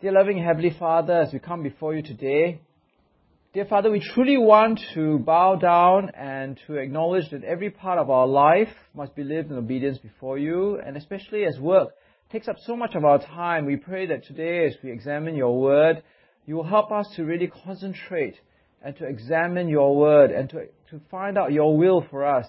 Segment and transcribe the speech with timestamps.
[0.00, 2.60] Dear loving Heavenly Father, as we come before you today,
[3.52, 8.08] dear Father, we truly want to bow down and to acknowledge that every part of
[8.08, 11.88] our life must be lived in obedience before you, and especially as work
[12.30, 15.60] takes up so much of our time, we pray that today as we examine your
[15.60, 16.00] word,
[16.46, 18.36] you will help us to really concentrate
[18.80, 22.46] and to examine your word and to, to find out your will for us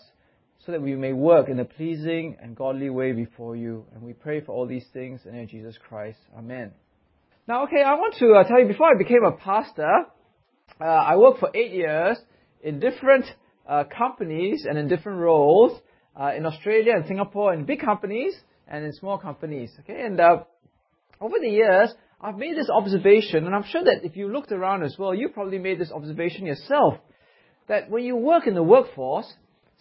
[0.67, 3.85] so that we may work in a pleasing and godly way before you.
[3.95, 6.19] And we pray for all these things in Jesus Christ.
[6.37, 6.73] Amen.
[7.49, 10.05] Now, okay, I want to uh, tell you, before I became a pastor,
[10.79, 12.19] uh, I worked for eight years
[12.61, 13.25] in different
[13.67, 15.81] uh, companies and in different roles
[16.15, 18.35] uh, in Australia and Singapore in big companies
[18.67, 19.71] and in small companies.
[19.79, 20.43] Okay, and uh,
[21.19, 21.91] over the years,
[22.21, 25.29] I've made this observation, and I'm sure that if you looked around as well, you
[25.29, 26.99] probably made this observation yourself,
[27.67, 29.33] that when you work in the workforce,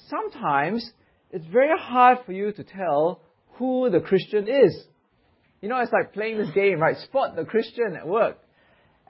[0.08, 0.90] sometimes
[1.30, 3.20] it's very hard for you to tell
[3.58, 4.86] who the Christian is.
[5.60, 6.96] You know, it's like playing this game, right?
[6.96, 8.38] Spot the Christian at work.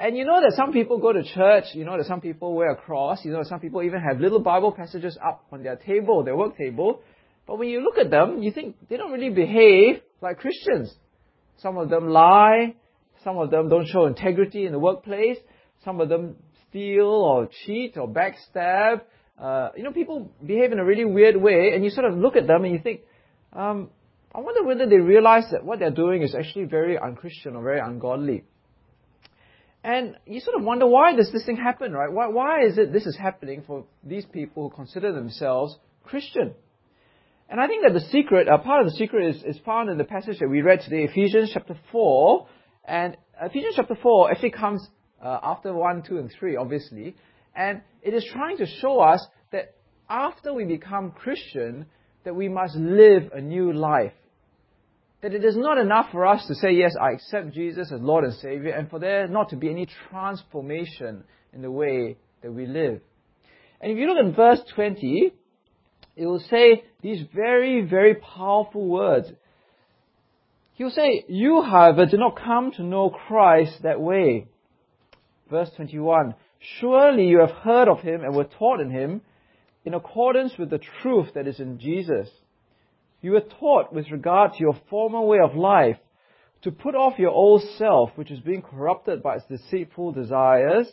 [0.00, 2.70] And you know that some people go to church, you know that some people wear
[2.70, 6.22] a cross, you know some people even have little Bible passages up on their table,
[6.22, 7.02] their work table.
[7.48, 10.94] But when you look at them, you think they don't really behave like Christians.
[11.56, 12.76] Some of them lie,
[13.24, 15.38] some of them don't show integrity in the workplace,
[15.84, 16.36] some of them
[16.68, 19.00] steal or cheat or backstab.
[19.36, 22.36] Uh, you know, people behave in a really weird way, and you sort of look
[22.36, 23.00] at them and you think,
[23.52, 23.90] um,
[24.34, 27.80] I wonder whether they realize that what they're doing is actually very unchristian or very
[27.80, 28.44] ungodly.
[29.82, 32.12] And you sort of wonder why does this thing happen, right?
[32.12, 36.54] Why, why is it this is happening for these people who consider themselves Christian?
[37.48, 39.96] And I think that the secret, uh, part of the secret is, is found in
[39.96, 42.46] the passage that we read today, Ephesians chapter 4.
[42.84, 44.86] And Ephesians chapter 4 actually comes
[45.22, 47.16] uh, after 1, 2, and 3, obviously.
[47.56, 49.76] And it is trying to show us that
[50.10, 51.86] after we become Christian,
[52.24, 54.12] that we must live a new life.
[55.20, 58.24] That it is not enough for us to say, yes, I accept Jesus as Lord
[58.24, 62.66] and Savior, and for there not to be any transformation in the way that we
[62.66, 63.00] live.
[63.80, 65.32] And if you look at verse 20,
[66.16, 69.28] it will say these very, very powerful words.
[70.74, 74.46] He will say, You, however, did not come to know Christ that way.
[75.50, 76.34] Verse 21
[76.80, 79.20] Surely you have heard of him and were taught in him
[79.84, 82.28] in accordance with the truth that is in Jesus.
[83.20, 85.98] You were taught with regard to your former way of life
[86.62, 90.88] to put off your old self, which is being corrupted by its deceitful desires,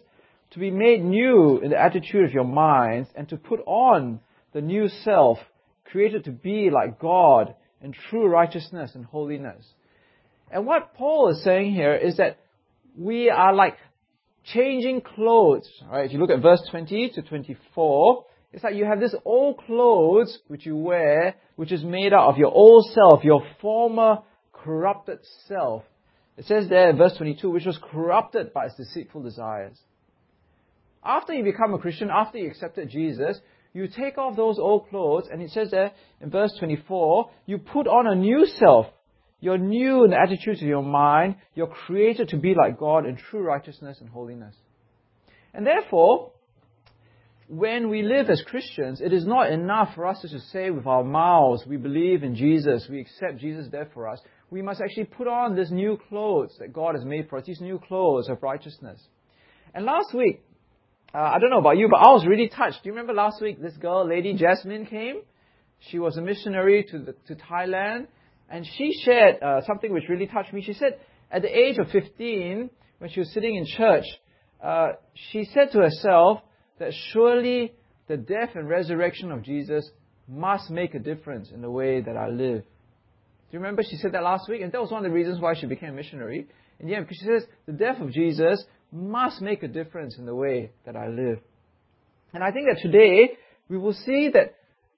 [0.51, 4.19] to be made new in the attitude of your minds, and to put on
[4.53, 5.39] the new self,
[5.85, 9.65] created to be like God in true righteousness and holiness.
[10.51, 12.39] And what Paul is saying here is that
[12.97, 13.77] we are like
[14.45, 15.69] changing clothes.
[15.89, 16.05] Right?
[16.05, 20.39] If you look at verse 20 to 24, it's like you have this old clothes
[20.47, 24.19] which you wear, which is made out of your old self, your former
[24.53, 25.83] corrupted self.
[26.37, 29.77] It says there in verse 22, which was corrupted by its deceitful desires.
[31.03, 33.37] After you become a Christian, after you accepted Jesus,
[33.73, 37.87] you take off those old clothes, and it says there in verse 24, you put
[37.87, 38.85] on a new self.
[39.41, 41.35] You're new in the attitudes of your mind.
[41.55, 44.55] You're created to be like God in true righteousness and holiness.
[45.53, 46.31] And therefore,
[47.47, 51.03] when we live as Christians, it is not enough for us to say with our
[51.03, 54.19] mouths, we believe in Jesus, we accept Jesus there for us.
[54.49, 57.61] We must actually put on this new clothes that God has made for us, these
[57.61, 58.99] new clothes of righteousness.
[59.75, 60.43] And last week,
[61.13, 62.83] uh, I don't know about you, but I was really touched.
[62.83, 65.21] Do you remember last week this girl, Lady Jasmine, came?
[65.79, 68.07] She was a missionary to, the, to Thailand,
[68.49, 70.63] and she shared uh, something which really touched me.
[70.63, 70.99] She said,
[71.31, 74.05] at the age of 15, when she was sitting in church,
[74.63, 74.93] uh,
[75.31, 76.41] she said to herself,
[76.79, 77.73] that surely
[78.07, 79.89] the death and resurrection of Jesus
[80.27, 82.61] must make a difference in the way that I live.
[82.61, 84.61] Do you remember she said that last week?
[84.61, 86.47] And that was one of the reasons why she became a missionary.
[86.79, 90.35] And yeah, because she says the death of Jesus must make a difference in the
[90.35, 91.39] way that I live.
[92.33, 93.37] And I think that today
[93.69, 94.55] we will see that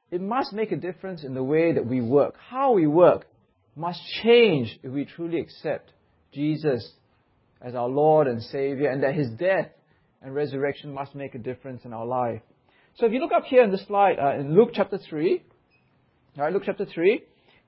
[0.10, 2.36] it must make a difference in the way that we work.
[2.50, 3.28] How we work
[3.76, 5.92] must change if we truly accept
[6.34, 6.94] Jesus
[7.62, 9.68] as our Lord and Savior and that His death
[10.22, 12.42] and resurrection must make a difference in our life.
[12.96, 15.44] So if you look up here in the slide, uh, in Luke chapter 3,
[16.38, 17.22] right, Luke chapter 3,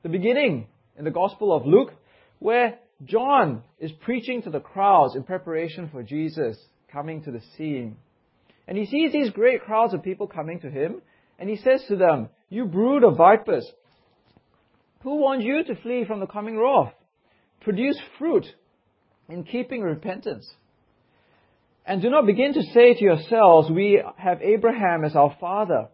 [0.03, 0.67] the beginning
[0.97, 1.93] in the Gospel of Luke,
[2.39, 6.57] where John is preaching to the crowds in preparation for Jesus
[6.91, 7.97] coming to the scene.
[8.67, 11.01] And he sees these great crowds of people coming to him,
[11.37, 13.69] and he says to them, You brood of vipers,
[15.01, 16.93] who warned you to flee from the coming wrath?
[17.61, 18.45] Produce fruit
[19.29, 20.49] in keeping repentance.
[21.89, 25.87] And do not begin to say to yourselves, We have Abraham as our father.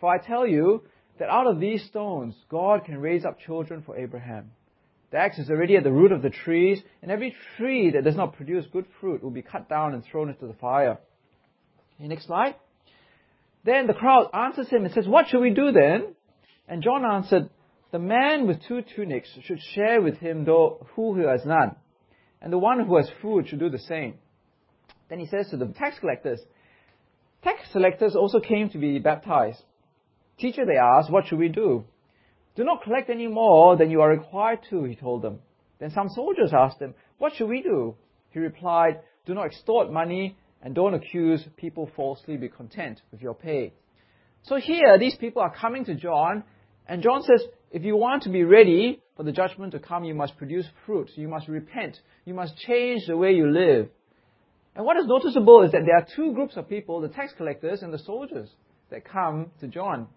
[0.00, 0.84] For I tell you
[1.18, 4.52] that out of these stones, God can raise up children for Abraham.
[5.10, 8.16] The axe is already at the root of the trees, and every tree that does
[8.16, 10.96] not produce good fruit will be cut down and thrown into the fire.
[11.98, 12.54] Okay, next slide.
[13.64, 16.14] Then the crowd answers him and says, What shall we do then?
[16.66, 17.50] And John answered,
[17.90, 21.76] The man with two tunics should share with him though who has none,
[22.40, 24.14] and the one who has food should do the same.
[25.12, 26.40] Then he says to the tax collectors,
[27.44, 29.62] Tax collectors also came to be baptized.
[30.38, 31.84] Teacher, they asked, What should we do?
[32.56, 35.40] Do not collect any more than you are required to, he told them.
[35.78, 37.94] Then some soldiers asked him, What should we do?
[38.30, 42.38] He replied, Do not extort money and don't accuse people falsely.
[42.38, 43.74] Be content with your pay.
[44.44, 46.42] So here, these people are coming to John,
[46.88, 50.14] and John says, If you want to be ready for the judgment to come, you
[50.14, 51.10] must produce fruit.
[51.16, 51.98] You must repent.
[52.24, 53.90] You must change the way you live.
[54.74, 57.82] And what is noticeable is that there are two groups of people, the tax collectors
[57.82, 58.48] and the soldiers,
[58.90, 60.08] that come to John.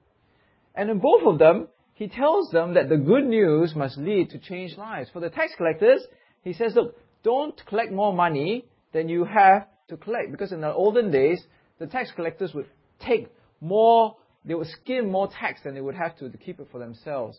[0.74, 4.40] And in both of them, he tells them that the good news must lead to
[4.40, 5.10] changed lives.
[5.12, 6.06] For the tax collectors,
[6.44, 10.32] he says, look, don't collect more money than you have to collect.
[10.32, 11.42] Because in the olden days,
[11.80, 12.68] the tax collectors would
[13.00, 13.28] take
[13.60, 14.16] more,
[14.46, 17.38] they would skim more tax than they would have to to keep it for themselves.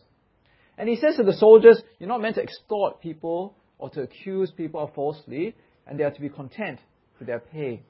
[0.77, 4.51] And he says to the soldiers, you're not meant to extort people or to accuse
[4.51, 5.55] people falsely,
[5.87, 6.79] and they are to be content
[7.19, 7.83] with their pay.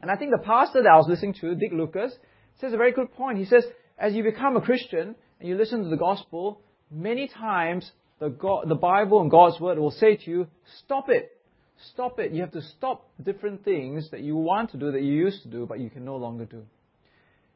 [0.00, 2.12] And I think the pastor that I was listening to, Dick Lucas,
[2.60, 3.38] says a very good point.
[3.38, 3.64] He says,
[3.98, 6.60] as you become a Christian, and you listen to the gospel,
[6.90, 10.46] many times the, God, the Bible and God's word will say to you,
[10.84, 11.30] stop it.
[11.92, 12.32] Stop it.
[12.32, 15.48] You have to stop different things that you want to do, that you used to
[15.48, 16.62] do, but you can no longer do.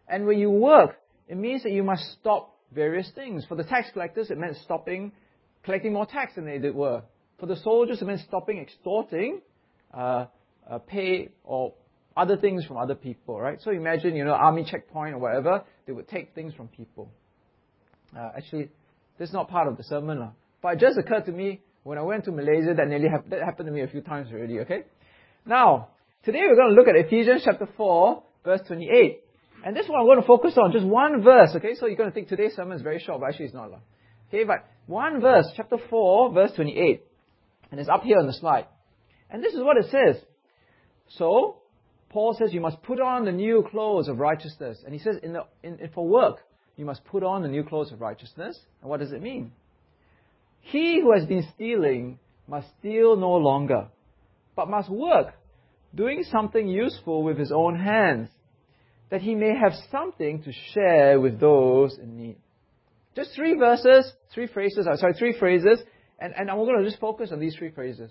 [0.08, 0.96] And when you work,
[1.28, 3.44] it means that you must stop various things.
[3.48, 5.12] For the tax collectors, it meant stopping
[5.64, 7.02] collecting more tax than they did were.
[7.38, 9.42] For the soldiers, it meant stopping extorting
[9.92, 10.26] uh,
[10.70, 11.74] uh, pay or
[12.16, 13.60] other things from other people, right?
[13.60, 17.10] So imagine, you know, army checkpoint or whatever, they would take things from people.
[18.16, 18.70] Uh, actually,
[19.18, 20.22] this is not part of the sermon.
[20.22, 20.30] Uh,
[20.62, 23.42] but it just occurred to me when I went to Malaysia that nearly ha- that
[23.42, 24.84] happened to me a few times already, okay?
[25.44, 25.88] Now,
[26.24, 29.22] today we're going to look at Ephesians chapter 4, verse 28.
[29.64, 31.74] And this one I'm going to focus on, just one verse, okay?
[31.74, 33.70] So you're going to think today's sermon is very short, but actually it's not.
[34.28, 37.02] Okay, but one verse, chapter 4, verse 28.
[37.70, 38.66] And it's up here on the slide.
[39.30, 40.22] And this is what it says.
[41.08, 41.58] So,
[42.10, 44.78] Paul says you must put on the new clothes of righteousness.
[44.84, 46.38] And he says in the, in, for work,
[46.76, 48.58] you must put on the new clothes of righteousness.
[48.80, 49.52] And what does it mean?
[50.60, 52.18] He who has been stealing
[52.48, 53.88] must steal no longer,
[54.54, 55.34] but must work,
[55.94, 58.28] doing something useful with his own hands,
[59.10, 62.36] that he may have something to share with those in need.
[63.14, 65.78] Just three verses, three phrases, uh, sorry, three phrases,
[66.18, 68.10] and, and I'm going to just focus on these three phrases.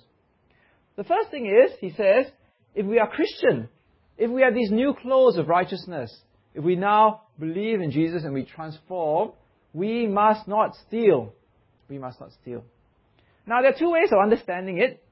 [0.96, 2.28] The first thing is, he says,
[2.76, 3.70] if we are Christian,
[4.18, 6.16] if we have these new clothes of righteousness,
[6.54, 9.32] if we now believe in Jesus and we transform,
[9.74, 11.34] we must not steal.
[11.90, 12.64] We must not steal.
[13.48, 15.04] Now, there are two ways of understanding it.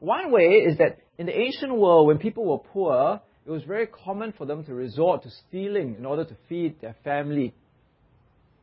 [0.00, 3.86] One way is that in the ancient world, when people were poor, it was very
[3.86, 7.54] common for them to resort to stealing in order to feed their family.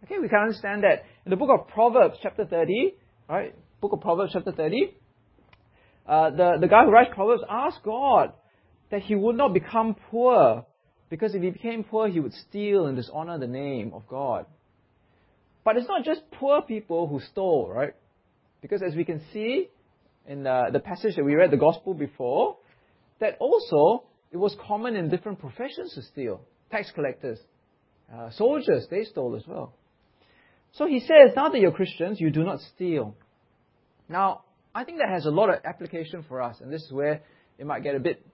[0.03, 1.03] Okay, we can understand that.
[1.25, 2.95] In the book of Proverbs, chapter 30,
[3.29, 3.55] right?
[3.79, 4.93] Book of Proverbs, chapter 30,
[6.07, 8.33] uh, the, the guy who writes Proverbs asked God
[8.89, 10.65] that he would not become poor
[11.09, 14.45] because if he became poor, he would steal and dishonor the name of God.
[15.63, 17.93] But it's not just poor people who stole, right?
[18.61, 19.69] Because as we can see
[20.25, 22.57] in the, the passage that we read, the gospel before,
[23.19, 26.41] that also it was common in different professions to steal.
[26.71, 27.39] Tax collectors,
[28.13, 29.73] uh, soldiers, they stole as well.
[30.71, 33.15] So he says, now that you're Christians, you do not steal.
[34.07, 34.43] Now,
[34.73, 37.21] I think that has a lot of application for us, and this is where
[37.57, 38.25] it might get a bit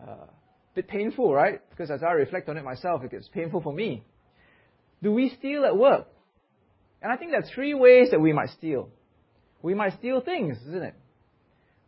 [0.00, 0.26] uh,
[0.74, 1.60] bit painful, right?
[1.70, 4.04] Because as I reflect on it myself, it gets painful for me.
[5.02, 6.06] Do we steal at work?
[7.02, 8.90] And I think there are three ways that we might steal.
[9.62, 10.94] We might steal things, isn't it?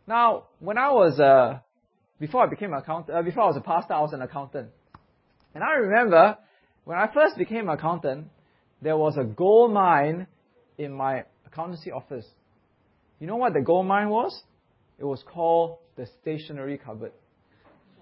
[0.07, 1.59] Now, when I was, uh,
[2.19, 4.69] before I became an accountant, uh, before I was a pastor, I was an accountant.
[5.55, 6.37] And I remember
[6.83, 8.27] when I first became an accountant,
[8.81, 10.27] there was a gold mine
[10.77, 12.25] in my accountancy office.
[13.23, 14.37] You know what the gold mine was?
[14.99, 17.13] It was called the stationery cupboard.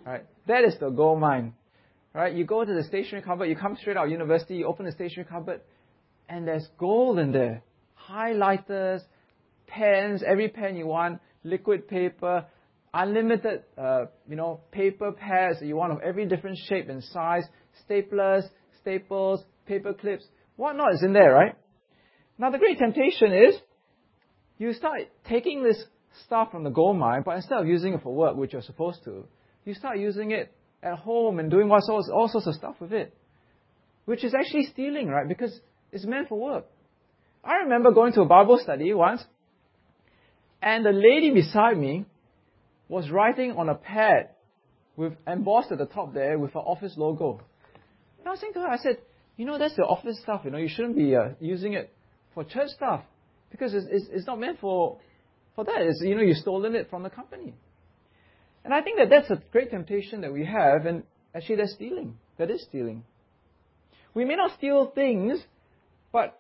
[0.04, 0.26] Right?
[0.48, 1.54] That is the gold mine.
[2.12, 2.34] Right?
[2.34, 4.92] You go to the stationery cupboard, you come straight out of university, you open the
[4.92, 5.62] stationery cupboard,
[6.28, 7.62] and there's gold in there.
[8.10, 9.02] Highlighters,
[9.68, 12.48] pens, every pen you want, liquid paper,
[12.92, 17.44] unlimited, uh, you know, paper pads you want of every different shape and size,
[17.88, 18.42] staplers,
[18.82, 20.26] staples, paper clips,
[20.56, 21.56] whatnot is in there, right?
[22.40, 23.62] Now the great temptation is,
[24.62, 25.84] you start taking this
[26.26, 29.04] stuff from the gold mine, but instead of using it for work, which you're supposed
[29.06, 29.26] to,
[29.66, 30.54] you start using it
[30.84, 33.12] at home and doing all sorts, all sorts of stuff with it.
[34.06, 35.28] Which is actually stealing, right?
[35.28, 35.60] Because
[35.92, 36.66] it's meant for work.
[37.44, 39.24] I remember going to a Bible study once,
[40.62, 42.06] And the lady beside me
[42.88, 44.30] was writing on a pad
[44.96, 47.42] with embossed at the top there with her office logo.
[48.20, 48.98] And I was saying to her, I said,
[49.38, 50.42] you know, that's the office stuff.
[50.46, 51.92] You know, you shouldn't be uh, using it
[52.36, 53.02] for church stuff
[53.52, 55.00] because it's, it's, it's, not meant for
[55.56, 55.82] for that.
[55.82, 57.54] It's, you know, you've stolen it from the company.
[58.64, 61.04] And I think that that's a great temptation that we have, and
[61.36, 62.18] actually, that's stealing.
[62.38, 63.04] That is stealing.
[64.14, 65.42] We may not steal things,
[66.12, 66.40] but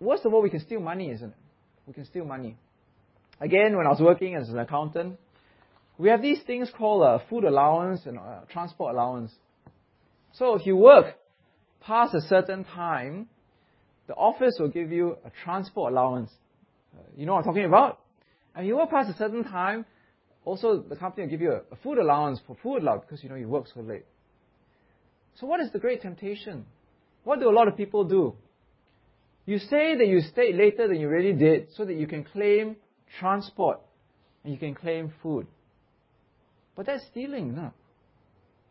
[0.00, 1.36] worst of all, we can steal money, isn't it?
[1.86, 2.56] We can steal money.
[3.40, 5.18] Again, when I was working as an accountant,
[5.98, 9.32] we have these things called a food allowance and a transport allowance.
[10.32, 11.16] So if you work
[11.80, 13.28] past a certain time,
[14.06, 16.30] the office will give you a transport allowance.
[16.94, 18.00] Uh, you know what I'm talking about?
[18.54, 19.84] And you work past a certain time,
[20.44, 23.28] also the company will give you a, a food allowance for food allowance because you
[23.28, 24.04] know you work so late.
[25.40, 26.64] So what is the great temptation?
[27.24, 28.34] What do a lot of people do?
[29.46, 32.76] You say that you stayed later than you really did so that you can claim
[33.18, 33.80] transport
[34.42, 35.46] and you can claim food.
[36.76, 37.72] But that's stealing, no?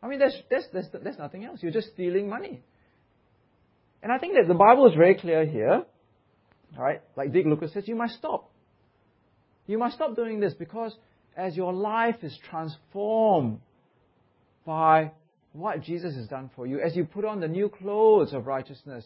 [0.01, 1.59] I mean, that's, that's, that's, that's nothing else.
[1.61, 2.61] You're just stealing money.
[4.03, 5.83] And I think that the Bible is very clear here.
[6.77, 7.01] Right?
[7.15, 8.51] Like Dick Lucas says, you must stop.
[9.65, 10.93] You must stop doing this because
[11.37, 13.59] as your life is transformed
[14.65, 15.11] by
[15.53, 19.05] what Jesus has done for you, as you put on the new clothes of righteousness,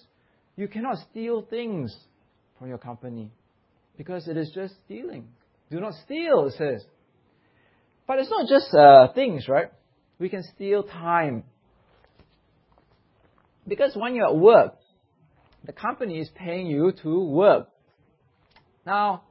[0.55, 1.95] you cannot steal things
[2.57, 3.29] from your company
[3.97, 5.27] because it is just stealing.
[5.69, 6.83] Do not steal, it says.
[8.07, 9.71] But it's not just uh, things, right?
[10.17, 11.43] We can steal time.
[13.67, 14.77] Because when you're at work,
[15.65, 17.69] the company is paying you to work.
[18.85, 19.23] Now,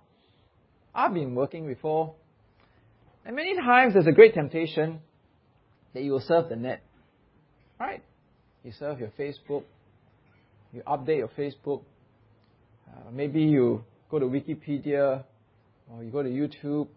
[0.94, 2.14] I've been working before,
[3.24, 5.00] and many times there's a great temptation
[5.94, 6.82] that you will surf the net.
[7.78, 8.02] Right?
[8.64, 9.64] You surf your Facebook,
[10.72, 11.82] you update your Facebook,
[12.88, 15.24] uh, maybe you go to Wikipedia,
[15.90, 16.88] or you go to YouTube,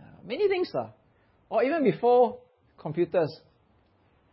[0.00, 0.70] uh, many things.
[0.74, 0.88] Uh,
[1.52, 2.38] or even before
[2.78, 3.30] computers.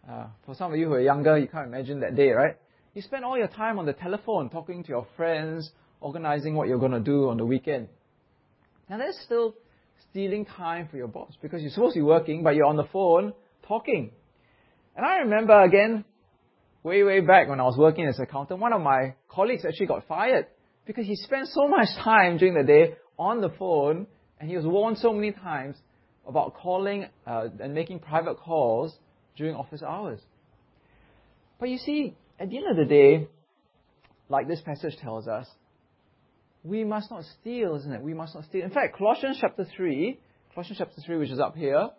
[0.10, 2.56] Uh, for some of you who are younger, you can't imagine that day, right?
[2.94, 6.80] You spend all your time on the telephone talking to your friends, organizing what you're
[6.80, 7.88] going to do on the weekend.
[8.90, 9.54] And that's still
[10.10, 12.88] stealing time for your boss because you're supposed to be working, but you're on the
[12.92, 13.34] phone
[13.68, 14.12] talking.
[14.96, 16.04] And I remember again,
[16.82, 19.86] way, way back when I was working as an accountant, one of my colleagues actually
[19.86, 20.48] got fired
[20.86, 24.08] because he spent so much time during the day on the phone
[24.40, 25.76] and he was warned so many times
[26.28, 28.96] about calling uh, and making private calls
[29.36, 30.20] during office hours.
[31.60, 33.28] But you see, at the end of the day,
[34.30, 35.48] like this passage tells us,
[36.64, 38.02] we must not steal, isn't it?
[38.02, 38.64] We must not steal.
[38.64, 40.20] In fact, Colossians chapter 3,
[40.54, 41.90] Colossians chapter 3, which is up here,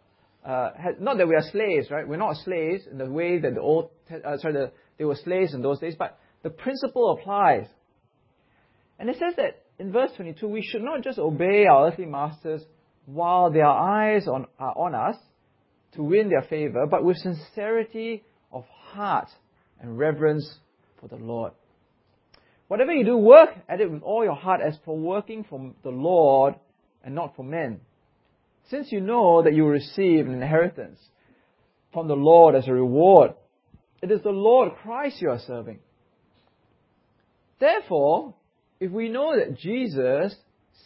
[0.44, 2.06] uh, not that we are slaves, right?
[2.06, 5.54] We're not slaves in the way that the old, uh, sorry, the, they were slaves
[5.54, 7.66] in those days, but the principle applies.
[8.98, 12.62] And it says that in verse 22, we should not just obey our earthly masters
[13.06, 15.16] while their eyes on, are on us
[15.92, 19.28] to win their favor, but with sincerity of heart
[19.80, 20.58] and reverence
[21.00, 21.52] for the Lord.
[22.68, 25.90] Whatever you do, work at it with all your heart as for working for the
[25.90, 26.54] Lord
[27.02, 27.80] and not for men
[28.70, 31.00] since you know that you will receive an inheritance
[31.92, 33.32] from the Lord as a reward,
[34.00, 35.80] it is the Lord Christ you are serving.
[37.58, 38.34] Therefore,
[38.78, 40.34] if we know that Jesus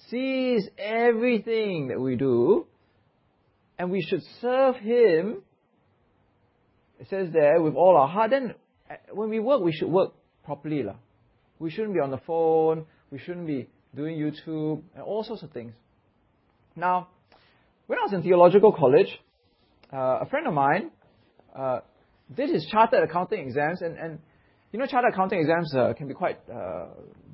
[0.08, 2.66] sees everything that we do,
[3.78, 5.42] and we should serve Him,
[6.98, 8.54] it says there, with all our heart, then
[9.12, 10.12] when we work, we should work
[10.44, 10.84] properly.
[11.58, 15.50] We shouldn't be on the phone, we shouldn't be doing YouTube, and all sorts of
[15.52, 15.72] things.
[16.76, 17.08] Now,
[17.86, 19.20] when I was in theological college,
[19.92, 20.90] uh, a friend of mine
[21.54, 21.80] uh,
[22.34, 24.18] did his chartered accounting exams, and, and
[24.72, 26.86] you know, chartered accounting exams uh, can be quite uh,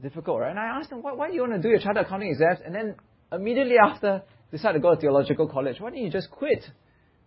[0.02, 0.50] difficult, right?
[0.50, 2.58] And I asked him, why, why do you want to do your chartered accounting exams?
[2.64, 2.94] And then
[3.32, 5.80] immediately after, decide to go to theological college.
[5.80, 6.68] Why don't you just quit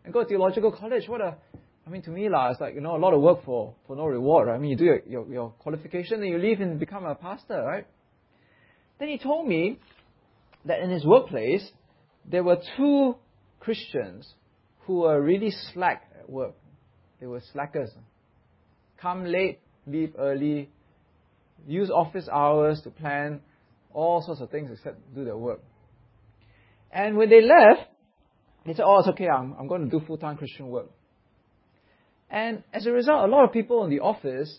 [0.03, 1.07] and go to theological college?
[1.07, 1.37] What a,
[1.85, 3.95] I mean, to me, la, it's like, you know, a lot of work for, for
[3.95, 4.55] no reward, right?
[4.55, 7.61] I mean, you do your, your, your qualification, and you leave and become a pastor,
[7.61, 7.85] right?
[8.99, 9.79] Then he told me
[10.65, 11.69] that in his workplace,
[12.25, 13.15] there were two
[13.59, 14.33] Christians
[14.85, 16.55] who were really slack at work.
[17.19, 17.89] They were slackers.
[18.97, 20.69] Come late, leave early,
[21.67, 23.41] use office hours to plan
[23.93, 25.61] all sorts of things except do their work.
[26.91, 27.89] And when they left,
[28.65, 30.89] they said, Oh, it's okay, I'm, I'm going to do full time Christian work.
[32.33, 34.57] And as a result, a lot of people in the office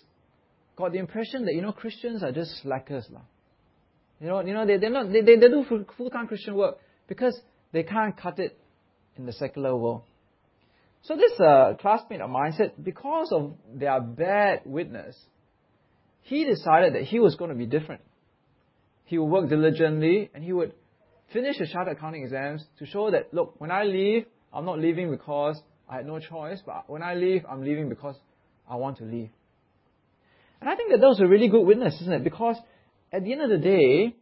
[0.77, 3.09] got the impression that, you know, Christians are just slackers.
[3.11, 3.21] La.
[4.21, 5.65] You know, you know they, they're not, they, they, they do
[5.97, 6.79] full time Christian work
[7.09, 7.39] because
[7.73, 8.57] they can't cut it
[9.17, 10.03] in the secular world.
[11.03, 15.19] So this uh, classmate of mine said because of their bad witness,
[16.23, 18.03] he decided that he was going to be different.
[19.05, 20.75] He would work diligently and he would
[21.33, 25.11] finish the chartered accounting exams to show that, look, when I leave, I'm not leaving
[25.11, 28.17] because I had no choice, but when I leave, I'm leaving because
[28.69, 29.31] I want to leave.
[30.61, 32.25] And I think that that was a really good witness, isn't it?
[32.25, 32.57] Because
[33.13, 34.17] at the end of the day,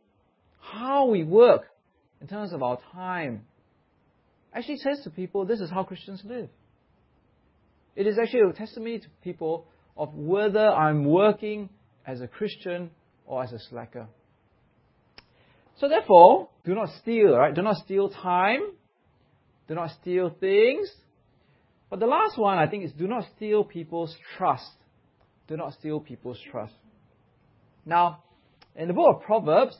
[0.60, 1.66] how we work
[2.20, 3.42] in terms of our time
[4.52, 6.48] actually says to people this is how Christians live.
[7.94, 9.66] It is actually a testimony to people
[9.96, 11.68] of whether I'm working
[12.06, 12.90] as a Christian
[13.26, 14.08] or as a slacker.
[15.78, 17.54] So therefore, do not steal, right?
[17.54, 18.60] Do not steal time.
[19.68, 20.90] Do not steal things.
[21.92, 24.72] But the last one, I think, is do not steal people's trust.
[25.46, 26.72] Do not steal people's trust.
[27.84, 28.22] Now,
[28.74, 29.76] in the book of Proverbs,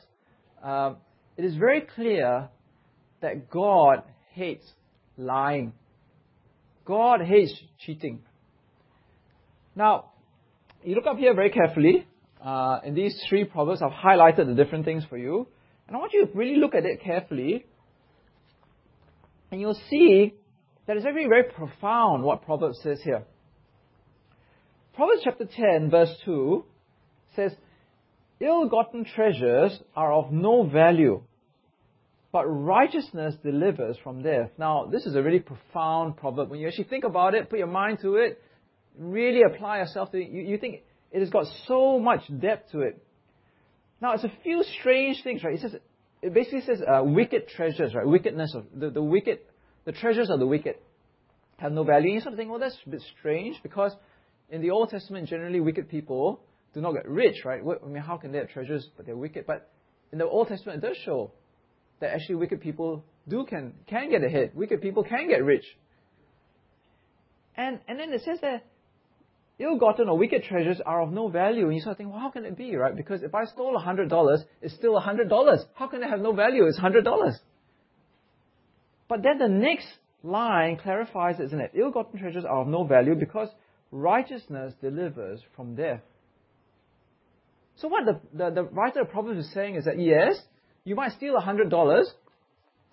[0.62, 0.98] um,
[1.38, 2.50] it is very clear
[3.22, 4.02] that God
[4.34, 4.70] hates
[5.16, 5.72] lying.
[6.84, 8.20] God hates cheating.
[9.74, 10.10] Now,
[10.84, 12.06] you look up here very carefully.
[12.44, 15.48] Uh, in these three proverbs, I've highlighted the different things for you.
[15.88, 17.64] And I want you to really look at it carefully.
[19.50, 20.34] And you'll see
[20.86, 23.24] that it's actually very profound what Proverbs says here.
[24.94, 26.64] Proverbs chapter 10, verse 2
[27.34, 27.52] says,
[28.40, 31.22] Ill gotten treasures are of no value,
[32.32, 34.50] but righteousness delivers from death.
[34.58, 36.50] Now, this is a really profound proverb.
[36.50, 38.42] When you actually think about it, put your mind to it,
[38.98, 42.80] really apply yourself to it, you, you think it has got so much depth to
[42.80, 43.02] it.
[44.00, 45.54] Now, it's a few strange things, right?
[45.54, 45.76] It says,
[46.22, 48.06] it basically says uh, wicked treasures, right?
[48.06, 49.38] Wickedness of the, the wicked,
[49.84, 50.76] the treasures of the wicked
[51.58, 52.12] have no value.
[52.12, 53.94] You sort of think, well, that's a bit strange because
[54.50, 56.40] in the Old Testament, generally wicked people
[56.74, 57.60] do not get rich, right?
[57.62, 59.46] I mean, how can they have treasures but they're wicked?
[59.46, 59.70] But
[60.12, 61.32] in the Old Testament, it does show
[62.00, 64.52] that actually wicked people do can can get ahead.
[64.54, 65.64] Wicked people can get rich.
[67.56, 68.64] And and then it says that
[69.58, 71.66] ill-gotten or wicked treasures are of no value.
[71.66, 72.96] And you sort of think, well, how can it be, right?
[72.96, 75.64] Because if I stole a hundred dollars, it's still a hundred dollars.
[75.74, 76.66] How can it have no value?
[76.66, 77.38] It's hundred dollars.
[79.12, 79.88] But then the next
[80.22, 81.72] line clarifies, isn't it?
[81.74, 83.48] Ill-gotten treasures are of no value because
[83.90, 86.00] righteousness delivers from death.
[87.76, 90.40] So what the, the, the writer of Proverbs is saying is that yes,
[90.84, 92.04] you might steal $100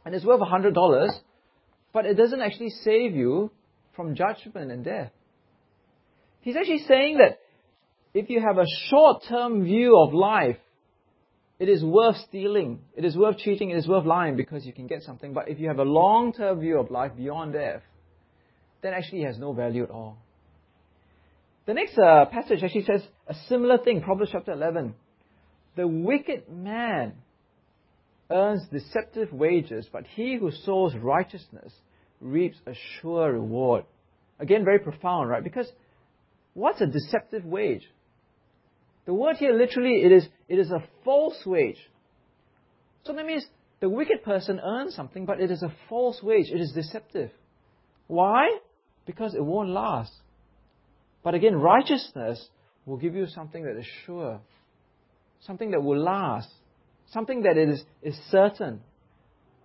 [0.03, 1.09] and it's worth $100,
[1.93, 3.49] but it doesn't actually save you
[3.95, 5.13] from judgment and death.
[6.41, 7.39] He's actually saying that
[8.13, 10.57] if you have a short term view of life,
[11.59, 14.87] it is worth stealing, it is worth cheating, it is worth lying because you can
[14.87, 15.33] get something.
[15.33, 17.81] But if you have a long term view of life beyond death,
[18.81, 20.17] then actually it has no value at all.
[21.65, 24.95] The next uh, passage actually says a similar thing, Proverbs chapter 11.
[25.75, 27.13] The wicked man
[28.31, 31.73] earns deceptive wages, but he who sows righteousness
[32.21, 33.83] reaps a sure reward.
[34.39, 35.43] Again, very profound, right?
[35.43, 35.69] Because
[36.53, 37.83] what's a deceptive wage?
[39.09, 41.79] The word here literally it is it is a false wage.
[43.05, 43.43] So that means
[43.79, 46.51] the wicked person earns something, but it is a false wage.
[46.51, 47.31] It is deceptive.
[48.05, 48.59] Why?
[49.07, 50.13] Because it won't last.
[51.23, 52.49] But again, righteousness
[52.85, 54.41] will give you something that is sure,
[55.39, 56.49] something that will last,
[57.07, 58.79] something that is, is certain.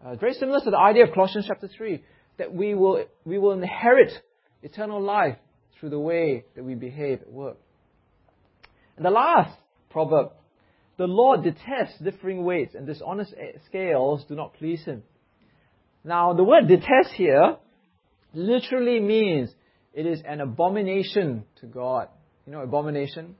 [0.02, 2.02] Uh, very similar to the idea of Colossians chapter 3,
[2.38, 4.10] that we will, we will inherit
[4.62, 5.36] eternal life
[5.78, 7.58] through the way that we behave at work.
[8.96, 9.56] And the last
[9.90, 10.32] proverb,
[10.96, 13.34] the Lord detests differing weights and dishonest
[13.66, 15.02] scales do not please him.
[16.04, 17.56] Now, the word detest here
[18.32, 19.50] literally means
[19.92, 22.08] it is an abomination to God.
[22.46, 23.36] You know, abomination?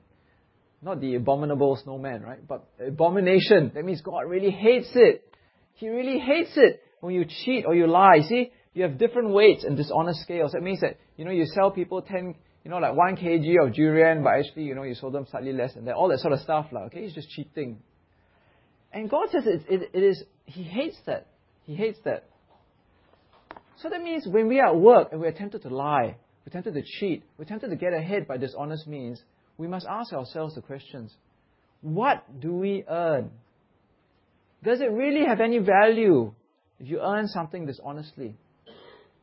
[0.83, 2.47] Not the abominable snowman, right?
[2.47, 3.73] But abomination.
[3.75, 5.25] That means God really hates it.
[5.75, 8.21] He really hates it when you cheat or you lie.
[8.29, 10.53] See, you have different weights and dishonest scales.
[10.53, 13.75] That means that, you know, you sell people 10, you know, like 1 kg of
[13.75, 15.95] durian, but actually, you know, you sold them slightly less than that.
[15.95, 17.01] All that sort of stuff, like, okay?
[17.01, 17.79] It's just cheating.
[18.93, 21.27] And God says it, it, it is, He hates that.
[21.65, 22.25] He hates that.
[23.77, 26.75] So that means when we are at work and we're tempted to lie, we're tempted
[26.75, 29.23] to cheat, we're tempted to get ahead by dishonest means,
[29.59, 31.15] we must ask ourselves the questions
[31.83, 33.31] what do we earn?
[34.63, 36.33] Does it really have any value
[36.81, 38.37] if you earn something dishonestly?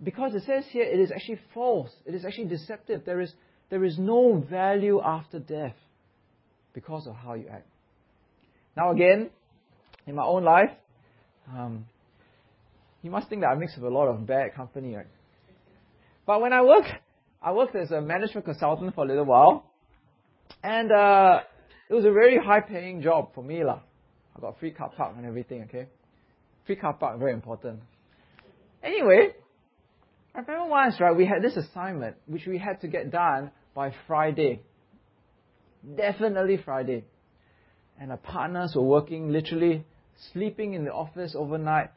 [0.04, 3.04] Because it says here it is actually false, it is actually deceptive.
[3.06, 3.34] There is,
[3.70, 5.76] there is no value after death
[6.74, 7.68] because of how you act.
[8.76, 9.30] Now, again,
[10.08, 10.72] in my own life,
[11.50, 11.86] um,
[13.02, 15.08] you must think that I mix with a lot of bad company, right?
[16.26, 16.86] But when I work
[17.44, 19.72] I worked as a management consultant for a little while,
[20.64, 21.40] and uh,
[21.90, 23.80] it was a very high-paying job for me, lah.
[24.36, 25.64] I got free car park and everything.
[25.64, 25.88] Okay,
[26.68, 27.80] free car park very important.
[28.84, 29.30] Anyway,
[30.34, 31.16] I remember once, right?
[31.16, 34.62] We had this assignment which we had to get done by Friday.
[35.98, 37.06] Definitely Friday.
[38.00, 39.86] And our partners were working literally
[40.32, 41.90] sleeping in the office overnight.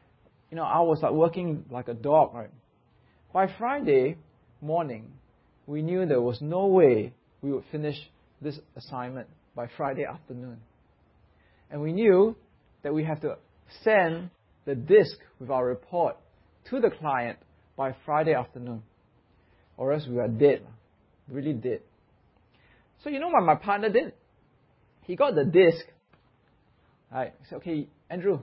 [0.50, 2.50] You know, I was like working like a dog, right?
[3.32, 4.16] By Friday
[4.60, 5.12] morning,
[5.66, 7.96] we knew there was no way we would finish
[8.40, 10.58] this assignment by Friday afternoon.
[11.70, 12.36] And we knew
[12.82, 13.36] that we have to
[13.82, 14.30] send
[14.64, 16.16] the disk with our report
[16.70, 17.38] to the client
[17.76, 18.82] by Friday afternoon.
[19.76, 20.66] Or else we are dead.
[21.28, 21.80] Really dead.
[23.02, 24.12] So you know what my partner did?
[25.02, 25.84] He got the disk.
[27.12, 27.32] Right.
[27.40, 28.40] He said, okay, Andrew,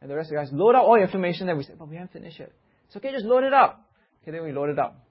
[0.00, 1.46] and the rest of the guys, load up all your information.
[1.46, 2.52] Then we said, but we haven't finished it.
[2.86, 3.88] It's okay, just load it up.
[4.22, 5.04] Okay, then we loaded up.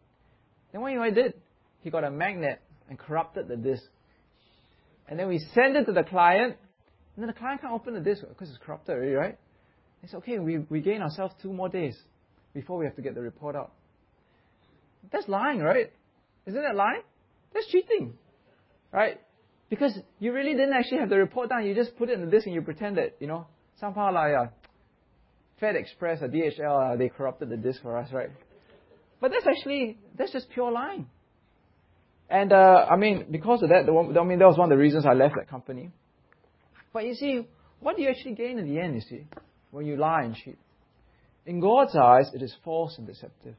[0.71, 1.33] Then what I did?
[1.81, 3.83] He got a magnet and corrupted the disk.
[5.07, 6.55] And then we send it to the client,
[7.15, 9.37] and then the client can't open the disk because it's corrupted already, right?
[10.03, 11.97] It's okay, we, we gain ourselves two more days
[12.53, 13.71] before we have to get the report out.
[15.11, 15.91] That's lying, right?
[16.45, 17.01] Isn't that lying?
[17.53, 18.13] That's cheating,
[18.91, 19.19] right?
[19.69, 21.65] Because you really didn't actually have the report done.
[21.65, 23.47] You just put it in the disk and you pretend that, you know,
[23.79, 24.45] somehow like uh,
[25.59, 28.29] Fed Express or DHL, uh, they corrupted the disk for us, right?
[29.19, 31.07] But that's actually, that's just pure lying.
[32.29, 34.77] And uh, I mean, because of that, the one, I mean, that was one of
[34.77, 35.91] the reasons I left that company.
[36.93, 37.47] But you see,
[37.79, 39.27] what do you actually gain in the end, you see,
[39.71, 40.57] when you lie and cheat?
[41.45, 43.55] In God's eyes, it is false and deceptive.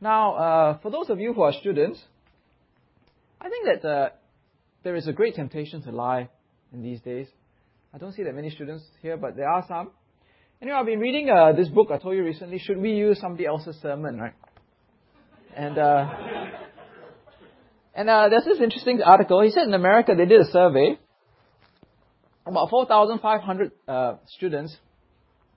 [0.00, 2.00] Now, uh, for those of you who are students,
[3.40, 4.08] I think that uh,
[4.82, 6.28] there is a great temptation to lie
[6.72, 7.26] in these days.
[7.92, 9.90] I don't see that many students here, but there are some.
[10.60, 12.58] Anyway, I've been reading uh, this book I told you recently.
[12.58, 14.34] Should we use somebody else's sermon, right?
[15.54, 16.06] And uh,
[17.94, 19.42] and uh, there's this interesting article.
[19.42, 20.98] He said in America they did a survey
[22.46, 24.76] about 4,500 uh, students,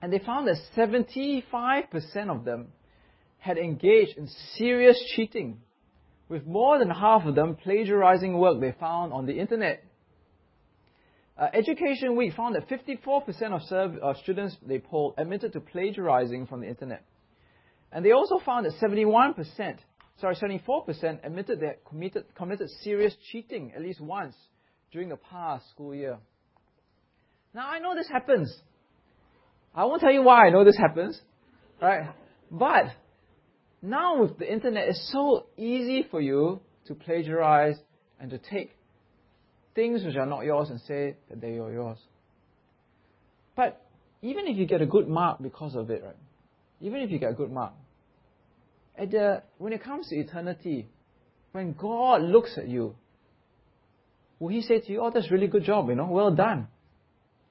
[0.00, 1.84] and they found that 75%
[2.30, 2.68] of them
[3.38, 5.60] had engaged in serious cheating,
[6.28, 9.82] with more than half of them plagiarizing work they found on the internet.
[11.38, 16.60] Uh, Education Week found that 54% of, serv- students they polled admitted to plagiarizing from
[16.60, 17.04] the internet.
[17.92, 19.78] And they also found that 71%,
[20.20, 24.34] sorry, 74% admitted they committed, committed serious cheating at least once
[24.92, 26.18] during the past school year.
[27.54, 28.54] Now, I know this happens.
[29.78, 31.20] I won't tell you why I know this happens,
[31.80, 32.08] right?
[32.50, 32.86] But
[33.80, 37.76] now with the internet, it's so easy for you to plagiarize
[38.18, 38.74] and to take
[39.76, 41.98] things which are not yours and say that they are yours.
[43.54, 43.80] But
[44.20, 46.16] even if you get a good mark because of it, right?
[46.80, 47.72] Even if you get a good mark,
[48.98, 50.88] at the, when it comes to eternity,
[51.52, 52.96] when God looks at you,
[54.40, 56.66] will He say to you, "Oh, that's a really good job, you know, well done"?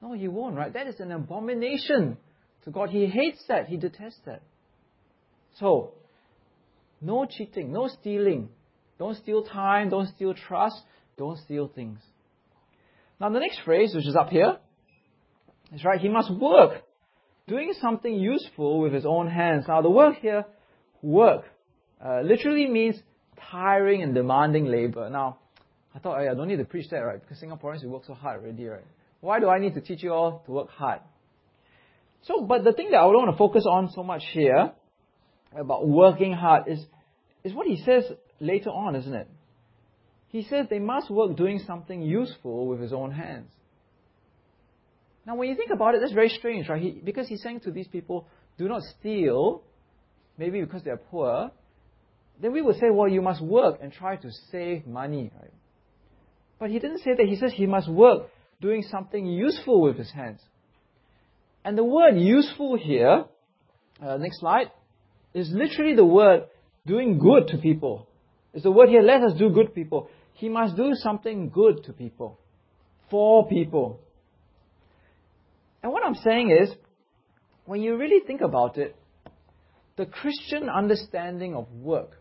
[0.00, 0.72] No, He won't, right?
[0.72, 2.16] That is an abomination
[2.64, 2.90] to God.
[2.90, 3.66] He hates that.
[3.66, 4.42] He detests that.
[5.58, 5.94] So,
[7.00, 8.48] no cheating, no stealing.
[8.98, 9.90] Don't steal time.
[9.90, 10.80] Don't steal trust.
[11.16, 11.98] Don't steal things.
[13.20, 14.58] Now, the next phrase, which is up here,
[15.72, 16.00] is right.
[16.00, 16.82] He must work,
[17.48, 19.64] doing something useful with his own hands.
[19.66, 20.44] Now, the word here,
[21.02, 21.44] work,
[22.04, 22.96] uh, literally means
[23.50, 25.10] tiring and demanding labor.
[25.10, 25.38] Now,
[25.94, 27.20] I thought, I don't need to preach that, right?
[27.20, 28.84] Because Singaporeans, we work so hard already, right?
[29.20, 31.00] Why do I need to teach you all to work hard?
[32.22, 34.72] So, but the thing that I would want to focus on so much here
[35.56, 36.84] about working hard is,
[37.44, 38.04] is what he says
[38.40, 39.28] later on, isn't it?
[40.28, 43.50] He says they must work doing something useful with his own hands.
[45.26, 46.80] Now, when you think about it, that's very strange, right?
[46.80, 48.26] He, because he's saying to these people,
[48.56, 49.62] do not steal,
[50.36, 51.50] maybe because they're poor,
[52.40, 55.52] then we would say, well, you must work and try to save money, right?
[56.58, 57.26] But he didn't say that.
[57.26, 58.28] He says he must work
[58.60, 60.40] doing something useful with his hands.
[61.64, 63.24] And the word useful here,
[64.02, 64.70] uh, next slide,
[65.34, 66.44] is literally the word
[66.86, 68.08] doing good to people.
[68.54, 70.08] It's the word here, let us do good people.
[70.32, 72.38] He must do something good to people,
[73.10, 74.00] for people.
[75.82, 76.70] And what I'm saying is,
[77.66, 78.96] when you really think about it,
[79.96, 82.20] the Christian understanding of work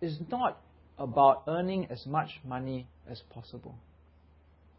[0.00, 0.60] is not
[0.98, 3.76] about earning as much money as possible.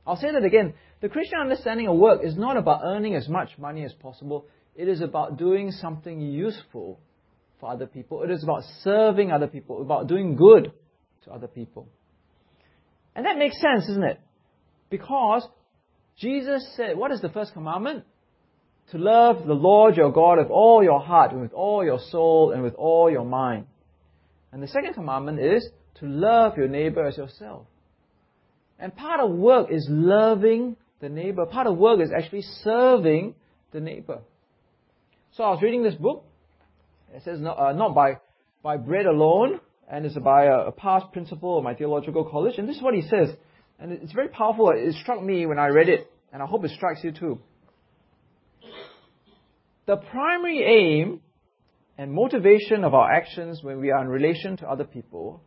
[0.07, 0.73] I'll say that again.
[1.01, 4.45] The Christian understanding of work is not about earning as much money as possible.
[4.75, 6.99] It is about doing something useful
[7.59, 8.23] for other people.
[8.23, 10.71] It is about serving other people, about doing good
[11.25, 11.89] to other people.
[13.15, 14.19] And that makes sense, isn't it?
[14.89, 15.47] Because
[16.17, 18.05] Jesus said, what is the first commandment?
[18.91, 22.53] To love the Lord your God with all your heart, and with all your soul,
[22.53, 23.65] and with all your mind.
[24.53, 27.65] And the second commandment is to love your neighbor as yourself.
[28.79, 31.45] And part of work is loving the neighbor.
[31.45, 33.35] Part of work is actually serving
[33.71, 34.19] the neighbor.
[35.31, 36.25] So I was reading this book.
[37.13, 38.17] It says, not, uh, not by,
[38.61, 39.59] by bread alone,
[39.89, 42.57] and it's by a, a past principal of my theological college.
[42.57, 43.29] And this is what he says.
[43.79, 44.71] And it's very powerful.
[44.75, 47.39] It struck me when I read it, and I hope it strikes you too.
[49.87, 51.21] the primary aim
[51.97, 55.41] and motivation of our actions when we are in relation to other people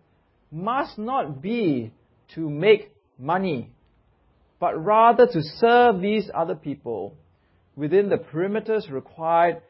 [0.51, 1.93] must not be
[2.35, 3.71] to make money,
[4.59, 7.15] but rather to serve these other people
[7.77, 9.63] within the perimeters required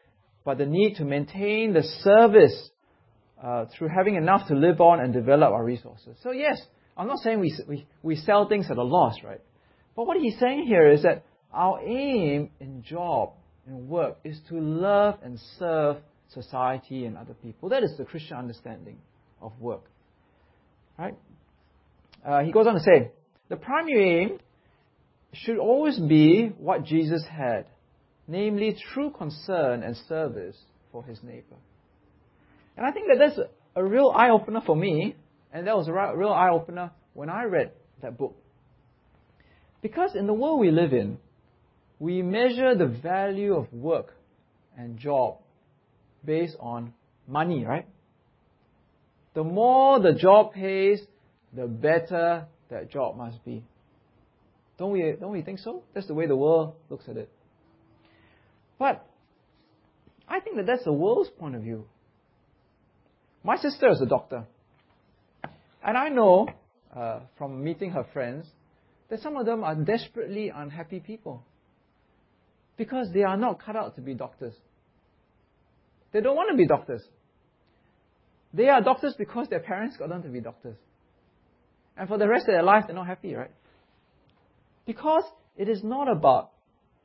[0.43, 2.69] by the need to maintain the service
[3.41, 6.15] uh, through having enough to live on and develop our resources.
[6.23, 6.61] So yes,
[6.97, 9.41] I'm not saying we, we, we sell things at a loss, right?
[9.95, 13.33] But what he's saying here is that our aim in job
[13.67, 15.97] and work is to love and serve
[16.33, 17.69] society and other people.
[17.69, 18.97] That is the Christian understanding
[19.41, 19.83] of work.
[20.97, 21.17] Right?
[22.25, 23.11] Uh, he goes on to say,
[23.51, 24.39] the primary aim
[25.33, 27.65] should always be what Jesus had,
[28.25, 30.55] namely true concern and service
[30.91, 31.57] for his neighbor.
[32.77, 33.39] And I think that that's
[33.75, 35.17] a real eye opener for me,
[35.51, 38.37] and that was a real eye opener when I read that book.
[39.81, 41.17] Because in the world we live in,
[41.99, 44.13] we measure the value of work
[44.77, 45.39] and job
[46.23, 46.93] based on
[47.27, 47.85] money, right?
[49.33, 51.01] The more the job pays,
[51.53, 53.63] the better that job must be.
[54.77, 55.83] Don't we, don't we think so?
[55.93, 57.29] That's the way the world looks at it.
[58.79, 59.05] But
[60.27, 61.85] I think that that's the world's point of view.
[63.43, 64.45] My sister is a doctor.
[65.83, 66.47] And I know
[66.95, 68.47] uh, from meeting her friends
[69.09, 71.45] that some of them are desperately unhappy people
[72.77, 74.53] because they are not cut out to be doctors.
[76.11, 77.03] They don't want to be doctors.
[78.53, 80.77] They are doctors because their parents got them to be doctors.
[81.97, 83.51] And for the rest of their life, they're not happy, right?
[84.85, 85.23] Because
[85.57, 86.51] it is not about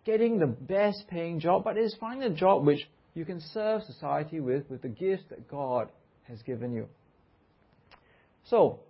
[0.04, 2.80] getting the best paying job, but it is finding a job which
[3.14, 5.88] you can serve society with, with the gifts that God
[6.24, 6.86] has given you.
[8.44, 8.80] So,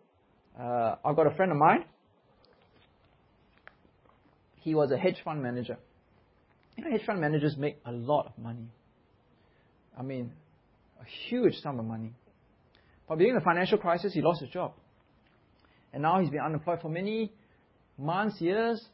[0.60, 1.84] uh, I've got a friend of mine.
[4.56, 5.78] He was a hedge fund manager.
[6.76, 8.68] You know, hedge fund managers make a lot of money.
[9.98, 10.32] I mean,
[11.00, 12.12] a huge sum of money.
[13.08, 14.72] But during the financial crisis, he lost his job.
[15.96, 17.32] And now he's been unemployed for many
[17.96, 18.84] months, years.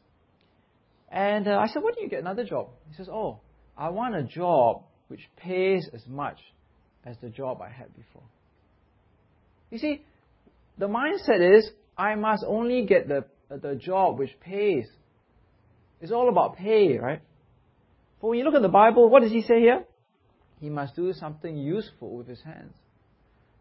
[1.11, 2.69] And uh, I said, why don't you get another job?
[2.87, 3.41] He says, oh,
[3.77, 6.39] I want a job which pays as much
[7.05, 8.23] as the job I had before.
[9.69, 10.05] You see,
[10.77, 14.85] the mindset is, I must only get the, the job which pays.
[15.99, 17.21] It's all about pay, right?
[18.21, 19.83] But when you look at the Bible, what does he say here?
[20.61, 22.75] He must do something useful with his hands.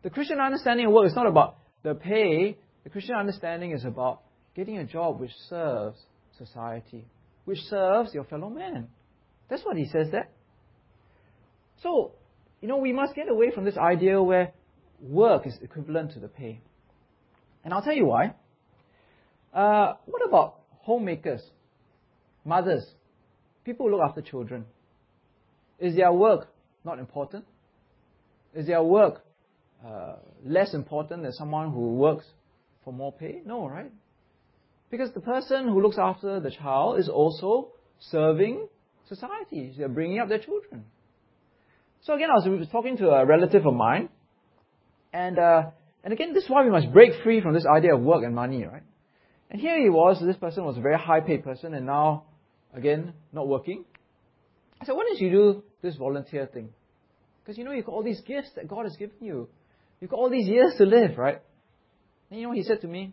[0.05, 2.57] The Christian understanding of work is not about the pay.
[2.85, 4.23] The Christian understanding is about
[4.55, 5.99] getting a job which serves
[6.37, 7.05] society,
[7.45, 8.89] which serves your fellow man.
[9.49, 10.29] That's what he says there.
[11.83, 12.13] So,
[12.61, 14.53] you know, we must get away from this idea where
[15.01, 16.61] work is equivalent to the pay.
[17.65, 18.35] And I'll tell you why.
[19.53, 21.43] Uh, what about homemakers,
[22.45, 22.87] mothers,
[23.65, 24.65] people who look after children?
[25.79, 26.49] Is their work
[26.85, 27.45] not important?
[28.55, 29.25] Is their work
[29.87, 32.25] uh, less important than someone who works
[32.85, 33.43] for more pay?
[33.45, 33.91] No, right?
[34.91, 37.69] Because the person who looks after the child is also
[37.99, 38.69] serving
[39.09, 39.75] society.
[39.77, 40.85] They're bringing up their children.
[42.03, 44.09] So again, I was talking to a relative of mine,
[45.13, 45.63] and uh,
[46.05, 48.35] and again, this is why we must break free from this idea of work and
[48.35, 48.83] money, right?
[49.51, 52.25] And here he was, this person was a very high paid person, and now,
[52.75, 53.85] again, not working.
[54.81, 56.71] I said, why don't you do this volunteer thing?
[57.45, 59.49] Because you know, you've got all these gifts that God has given you.
[60.01, 61.41] You've got all these years to live, right?
[62.33, 63.13] And you know he said to me?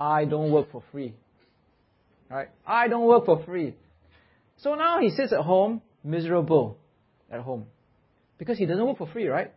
[0.00, 1.14] I don't work for free.
[2.28, 2.48] Right?
[2.66, 3.76] I don't work for free.
[4.56, 6.76] So now he sits at home, miserable
[7.30, 7.66] at home.
[8.38, 9.52] Because he doesn't work for free, right?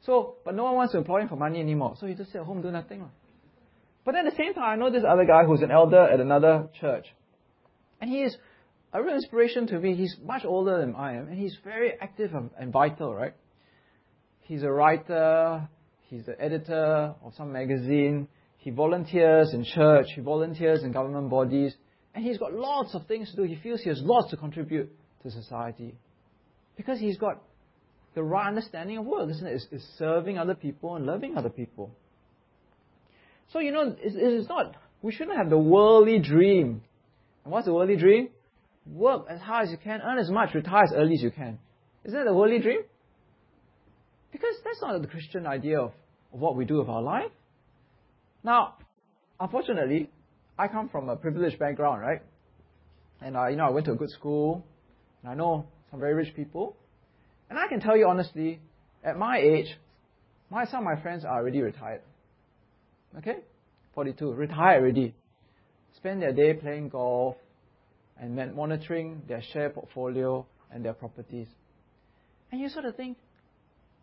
[0.00, 1.94] So, but no one wants to employ him for money anymore.
[2.00, 3.08] So he just sit at home do nothing.
[4.04, 6.68] But at the same time, I know this other guy who's an elder at another
[6.80, 7.06] church.
[8.00, 8.36] And he is
[8.92, 9.94] a real inspiration to me.
[9.94, 13.34] He's much older than I am, and he's very active and vital, right?
[14.40, 15.68] He's a writer,
[16.08, 21.74] he's the editor of some magazine, he volunteers in church, he volunteers in government bodies,
[22.14, 23.42] and he's got lots of things to do.
[23.42, 24.90] He feels he has lots to contribute
[25.22, 25.94] to society.
[26.76, 27.42] Because he's got
[28.14, 29.54] the right understanding of work, isn't it?
[29.54, 31.90] It's, it's serving other people and loving other people.
[33.52, 36.82] So, you know, it's, it's not, we shouldn't have the worldly dream.
[37.44, 38.30] And what's the worldly dream?
[38.86, 41.58] Work as hard as you can, earn as much, retire as early as you can.
[42.04, 42.80] Isn't that the worldly dream?
[44.36, 45.92] Because that's not the Christian idea of,
[46.30, 47.30] of what we do with our life.
[48.44, 48.74] Now,
[49.40, 50.10] unfortunately,
[50.58, 52.20] I come from a privileged background, right?
[53.22, 54.62] And I, you know, I went to a good school,
[55.22, 56.76] and I know some very rich people.
[57.48, 58.60] And I can tell you honestly,
[59.02, 59.74] at my age,
[60.50, 62.02] my, some of my friends are already retired.
[63.16, 63.38] Okay?
[63.94, 65.14] 42, retired already.
[65.96, 67.36] Spend their day playing golf
[68.20, 71.48] and monitoring their share portfolio and their properties.
[72.52, 73.16] And you sort of think,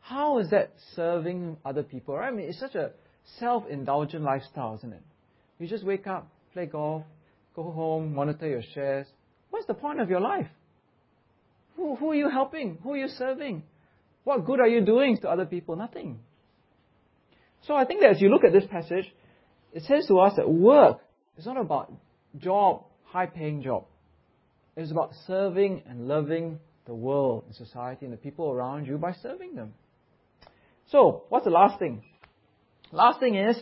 [0.03, 2.17] how is that serving other people?
[2.17, 2.27] Right?
[2.27, 2.91] I mean, it's such a
[3.39, 5.01] self indulgent lifestyle, isn't it?
[5.59, 7.03] You just wake up, play golf,
[7.55, 9.07] go home, monitor your shares.
[9.49, 10.47] What's the point of your life?
[11.77, 12.79] Who, who are you helping?
[12.83, 13.63] Who are you serving?
[14.25, 15.77] What good are you doing to other people?
[15.77, 16.19] Nothing.
[17.65, 19.05] So I think that as you look at this passage,
[19.71, 20.99] it says to us that work
[21.37, 21.93] is not about
[22.37, 23.85] job, high paying job.
[24.75, 29.13] It's about serving and loving the world and society and the people around you by
[29.13, 29.73] serving them.
[30.91, 32.03] So, what's the last thing?
[32.91, 33.59] Last thing is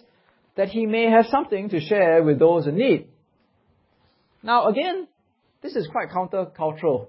[0.55, 3.07] that he may have something to share with those in need.
[4.43, 5.07] Now, again,
[5.61, 7.07] this is quite countercultural.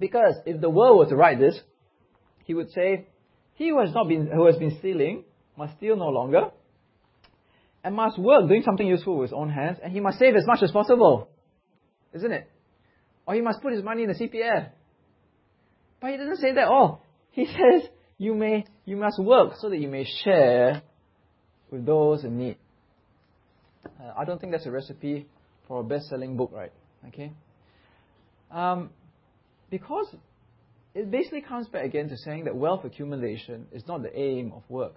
[0.00, 1.58] Because if the world were to write this,
[2.44, 3.06] he would say,
[3.54, 5.24] He who has not been who has been stealing
[5.56, 6.50] must steal no longer,
[7.84, 10.46] and must work doing something useful with his own hands, and he must save as
[10.46, 11.28] much as possible.
[12.12, 12.50] Isn't it?
[13.26, 14.70] Or he must put his money in the CPF.
[16.00, 17.04] But he doesn't say that all.
[17.38, 20.82] He says you may you must work so that you may share
[21.70, 22.56] with those in need.
[23.86, 25.28] Uh, I don't think that's a recipe
[25.68, 26.72] for a best-selling book, right?
[27.06, 27.30] Okay.
[28.50, 28.90] Um,
[29.70, 30.12] because
[30.96, 34.64] it basically comes back again to saying that wealth accumulation is not the aim of
[34.68, 34.96] work.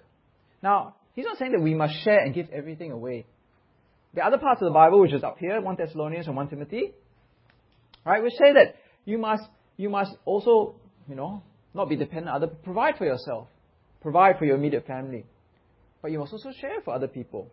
[0.63, 3.27] Now, he's not saying that we must share and give everything away.
[4.15, 6.93] The other parts of the Bible, which is up here, 1 Thessalonians and 1 Timothy,
[8.03, 9.43] right, which say that you must,
[9.77, 10.77] you must also,
[11.07, 13.47] you know, not be dependent on others, provide for yourself,
[14.01, 15.25] provide for your immediate family.
[16.01, 17.49] But you must also share for other people.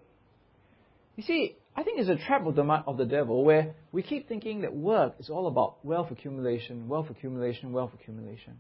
[1.17, 4.29] You see, I think it's a trap of the, of the devil where we keep
[4.29, 8.55] thinking that work is all about wealth accumulation, wealth accumulation, wealth accumulation.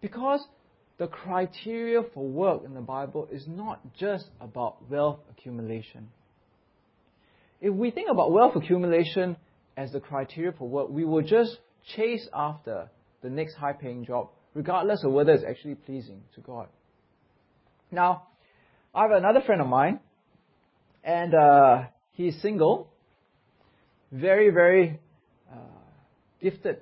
[0.00, 0.46] Because
[0.98, 6.08] the criteria for work in the Bible is not just about wealth accumulation.
[7.60, 9.36] If we think about wealth accumulation
[9.76, 11.58] as the criteria for work, we will just
[11.96, 12.88] chase after
[13.22, 16.68] the next high paying job, regardless of whether it's actually pleasing to God.
[17.90, 18.28] Now,
[18.94, 20.00] I have another friend of mine,
[21.04, 21.82] and uh,
[22.16, 22.90] He's single,
[24.10, 24.98] very, very
[25.52, 25.56] uh,
[26.40, 26.78] gifted,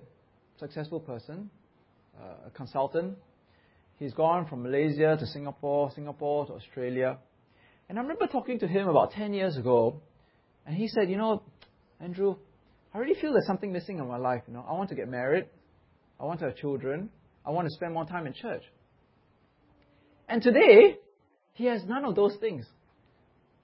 [0.60, 1.50] successful person,
[2.16, 3.18] uh, a consultant.
[3.98, 7.18] He's gone from Malaysia to Singapore, Singapore to Australia.
[7.88, 10.00] And I remember talking to him about 10 years ago,
[10.64, 11.42] and he said, You know,
[12.00, 12.36] Andrew,
[12.94, 14.42] I really feel there's something missing in my life.
[14.46, 15.46] You know, I want to get married,
[16.20, 17.10] I want to have children,
[17.44, 18.62] I want to spend more time in church.
[20.28, 20.98] And today,
[21.52, 22.66] he has none of those things.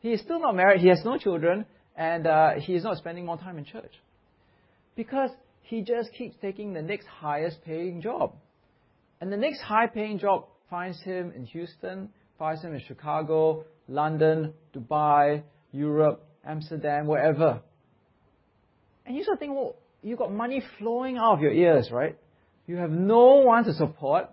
[0.00, 3.26] He is still not married, he has no children, and uh, he is not spending
[3.26, 3.92] more time in church.
[4.96, 5.30] Because
[5.62, 8.34] he just keeps taking the next highest paying job.
[9.20, 12.08] And the next high paying job finds him in Houston,
[12.38, 17.60] finds him in Chicago, London, Dubai, Europe, Amsterdam, wherever.
[19.04, 22.16] And you sort of think, well, you've got money flowing out of your ears, right?
[22.66, 24.30] You have no one to support.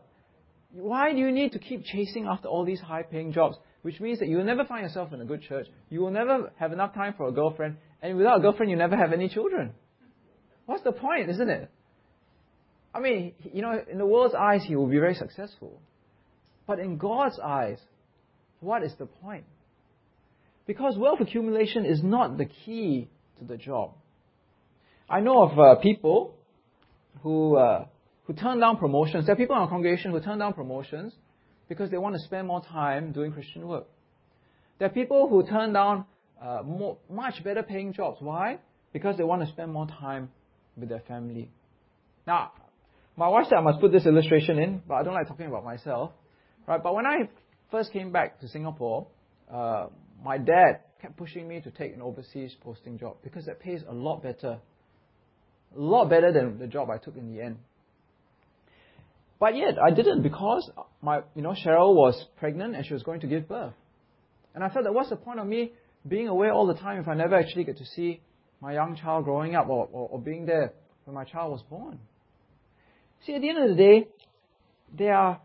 [0.71, 3.57] Why do you need to keep chasing after all these high paying jobs?
[3.87, 5.65] which means that you will never find yourself in a good church.
[5.89, 8.97] You will never have enough time for a girlfriend, and without a girlfriend, you never
[8.97, 9.71] have any children.
[10.65, 11.71] What's the point, isn't it?
[12.93, 15.79] I mean, you know, in the world's eyes, he will be very successful.
[16.65, 17.77] But in God's eyes,
[18.59, 19.45] what is the point?
[20.65, 23.07] Because wealth accumulation is not the key
[23.39, 23.93] to the job.
[25.09, 26.35] I know of uh, people
[27.21, 27.85] who, uh,
[28.27, 29.25] who turn down promotions.
[29.25, 31.13] There are people in our congregation who turn down promotions
[31.69, 33.87] because they want to spend more time doing Christian work.
[34.79, 36.05] There are people who turn down
[36.41, 38.17] uh, more, much better paying jobs.
[38.19, 38.59] Why?
[38.93, 40.29] Because they want to spend more time
[40.75, 41.49] with their family.
[42.27, 42.51] Now,
[43.15, 45.65] my wife said I must put this illustration in, but I don't like talking about
[45.65, 46.11] myself.
[46.67, 46.83] Right?
[46.83, 47.29] But when I
[47.71, 49.07] first came back to Singapore,
[49.51, 49.87] uh,
[50.23, 53.93] my dad kept pushing me to take an overseas posting job because that pays a
[53.93, 54.59] lot better.
[55.75, 57.57] A lot better than the job I took in the end.
[59.39, 60.69] But yet, I didn't because
[61.01, 63.73] my, you know, Cheryl was pregnant and she was going to give birth.
[64.55, 65.73] And I felt that what's the point of me
[66.07, 68.21] being away all the time if I never actually get to see
[68.59, 70.73] my young child growing up or, or, or being there
[71.05, 71.99] when my child was born?
[73.25, 74.07] See, at the end of the day,
[74.97, 75.41] there are,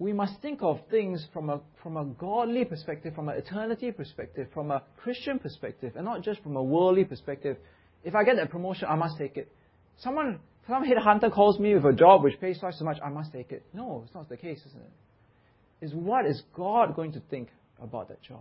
[0.00, 4.48] we must think of things from a, from a godly perspective, from an eternity perspective,
[4.52, 7.56] from a Christian perspective, and not just from a worldly perspective.
[8.02, 9.52] If I get that promotion, I must take it.
[9.98, 13.32] Someone some headhunter calls me with a job which pays twice so much, I must
[13.32, 13.64] take it.
[13.74, 14.92] No, it's not the case, isn't it?
[15.82, 17.48] It's what is God going to think
[17.82, 18.40] about that job?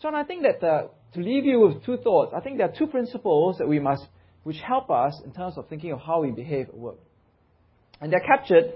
[0.00, 2.68] So, and I think that uh, to leave you with two thoughts, I think there
[2.68, 4.04] are two principles that we must,
[4.42, 6.98] which help us in terms of thinking of how we behave at work.
[8.00, 8.72] And they're captured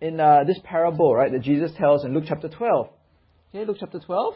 [0.00, 2.88] in uh, this parable, right, that Jesus tells in Luke chapter 12.
[3.54, 4.34] Okay, Luke chapter 12.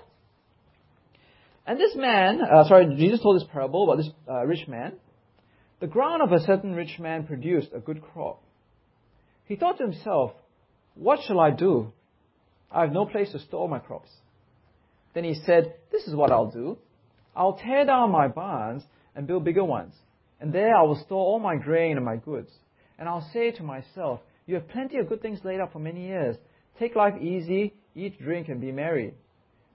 [1.66, 4.94] And this man, uh, sorry, Jesus told this parable about this uh, rich man
[5.82, 8.40] the ground of a certain rich man produced a good crop.
[9.46, 10.30] He thought to himself,
[10.94, 11.92] What shall I do?
[12.70, 14.08] I have no place to store my crops.
[15.12, 16.78] Then he said, This is what I'll do.
[17.34, 18.84] I'll tear down my barns
[19.16, 19.92] and build bigger ones.
[20.40, 22.52] And there I will store all my grain and my goods.
[22.96, 26.06] And I'll say to myself, You have plenty of good things laid up for many
[26.06, 26.36] years.
[26.78, 29.14] Take life easy, eat, drink, and be merry.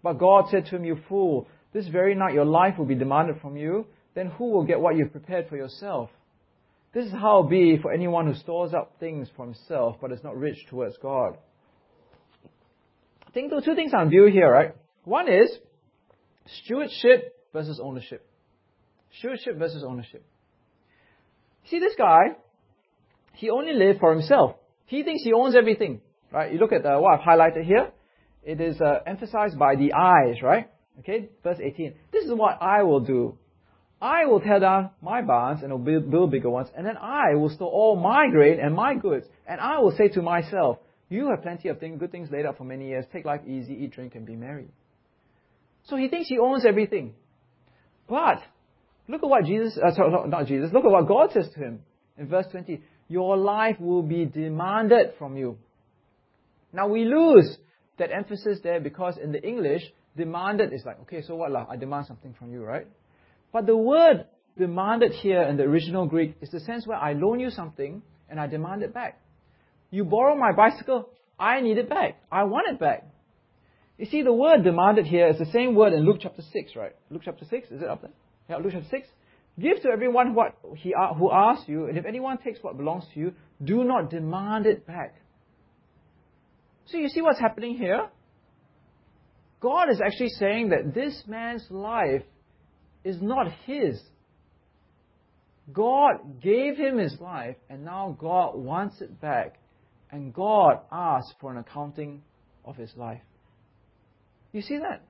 [0.04, 3.42] But God said to him, You fool, this very night your life will be demanded
[3.42, 3.86] from you.
[4.18, 6.10] Then who will get what you've prepared for yourself?
[6.92, 10.24] This is how it be for anyone who stores up things for himself, but is
[10.24, 11.38] not rich towards God.
[13.28, 14.74] I think are two things on view here, right?
[15.04, 15.56] One is
[16.64, 18.28] stewardship versus ownership.
[19.20, 20.26] Stewardship versus ownership.
[21.70, 22.38] See, this guy,
[23.36, 24.56] he only lived for himself.
[24.88, 26.02] He thinks he owns everything,
[26.32, 26.52] right?
[26.52, 27.92] You look at uh, what I've highlighted here.
[28.44, 30.72] It is uh, emphasized by the eyes, right?
[31.02, 31.94] Okay, verse 18.
[32.12, 33.38] This is what I will do.
[34.02, 37.50] I will tear down my barns and will build, bigger ones, and then I will
[37.50, 39.26] store all my grain and my goods.
[39.48, 40.78] And I will say to myself,
[41.10, 43.06] You have plenty of things, good things laid up for many years.
[43.12, 44.68] Take life easy, eat, drink, and be merry.
[45.86, 47.14] So he thinks he owns everything.
[48.08, 48.40] But
[49.08, 51.80] look at what Jesus, uh, sorry, not Jesus, look at what God says to him
[52.18, 52.82] in verse 20.
[53.10, 55.58] Your life will be demanded from you.
[56.72, 57.58] Now we lose
[57.98, 59.82] that emphasis there because in the English,
[60.16, 61.66] demanded is like, okay, so what lah?
[61.70, 62.88] I demand something from you, right?
[63.58, 67.40] But the word demanded here in the original Greek is the sense where I loan
[67.40, 69.20] you something and I demand it back.
[69.90, 72.22] You borrow my bicycle, I need it back.
[72.32, 73.08] I want it back.
[73.98, 76.96] You see, the word demanded here is the same word in Luke chapter 6, right?
[77.10, 78.12] Luke chapter 6, is it up there?
[78.48, 79.08] Yeah, Luke chapter 6.
[79.60, 83.20] Give to everyone what he who asks you, and if anyone takes what belongs to
[83.20, 83.34] you,
[83.64, 85.16] do not demand it back.
[86.86, 88.08] So you see what's happening here?
[89.60, 92.22] God is actually saying that this man's life
[93.08, 94.02] is not his.
[95.72, 99.60] God gave him his life, and now God wants it back.
[100.12, 102.22] And God asks for an accounting
[102.64, 103.22] of his life.
[104.52, 105.04] You see that?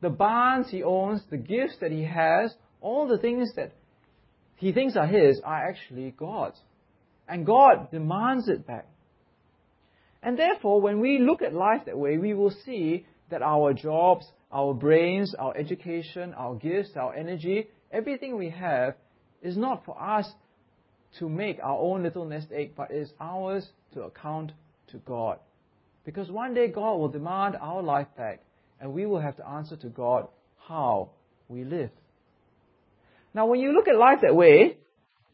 [0.00, 3.72] The barns he owns, the gifts that he has, all the things that
[4.56, 6.58] he thinks are his are actually God's.
[7.28, 8.86] And God demands it back.
[10.22, 14.26] And therefore, when we look at life that way, we will see that our jobs,
[14.52, 18.94] our brains, our education, our gifts, our energy, everything we have
[19.42, 20.30] is not for us
[21.18, 24.52] to make our own little nest egg, but is ours to account
[24.88, 25.38] to God.
[26.04, 28.40] Because one day God will demand our life back,
[28.80, 31.10] and we will have to answer to God how
[31.48, 31.90] we live.
[33.34, 34.78] Now, when you look at life that way,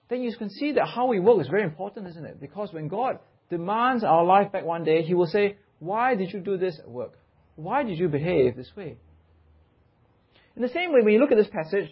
[0.09, 2.41] then you can see that how we work is very important, isn't it?
[2.41, 3.19] Because when God
[3.51, 6.89] demands our life back one day, He will say, Why did you do this at
[6.89, 7.19] work?
[7.57, 8.97] Why did you behave this way?
[10.57, 11.91] In the same way, when you look at this passage,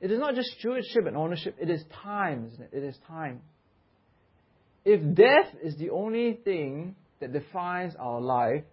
[0.00, 2.70] it is not just stewardship and ownership, it is time, isn't it?
[2.72, 3.42] It is time.
[4.84, 8.64] If death is the only thing that defines our life,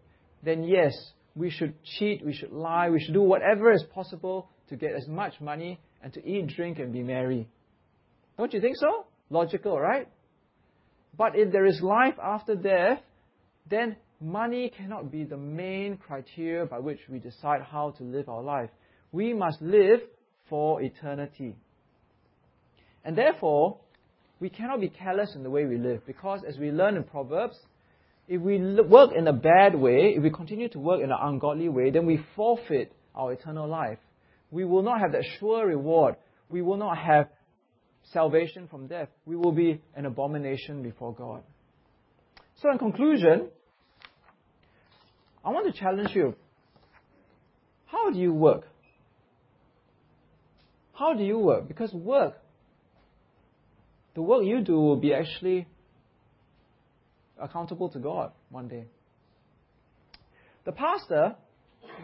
[0.44, 0.94] then yes,
[1.36, 5.08] we should cheat, we should lie, we should do whatever is possible to get as
[5.08, 7.48] much money and to eat, drink, and be merry.
[8.38, 9.06] Don't you think so?
[9.30, 10.08] Logical, right?
[11.18, 13.02] But if there is life after death,
[13.70, 18.42] then money cannot be the main criteria by which we decide how to live our
[18.42, 18.70] life.
[19.12, 20.02] We must live
[20.50, 21.56] for eternity.
[23.04, 23.80] And therefore,
[24.40, 27.58] we cannot be careless in the way we live because, as we learn in Proverbs,
[28.28, 31.70] if we work in a bad way, if we continue to work in an ungodly
[31.70, 34.00] way, then we forfeit our eternal life.
[34.52, 36.16] We will not have that sure reward.
[36.50, 37.30] We will not have
[38.14, 39.10] salvation from death.
[39.26, 41.44] We will be an abomination before God.
[42.62, 43.50] So, in conclusion,
[45.48, 46.36] I want to challenge you.
[47.86, 48.68] How do you work?
[50.92, 51.70] How do you work?
[51.70, 52.34] Because work,
[54.14, 55.66] the work you do will be actually
[57.42, 58.88] accountable to God one day.
[60.66, 61.36] The pastor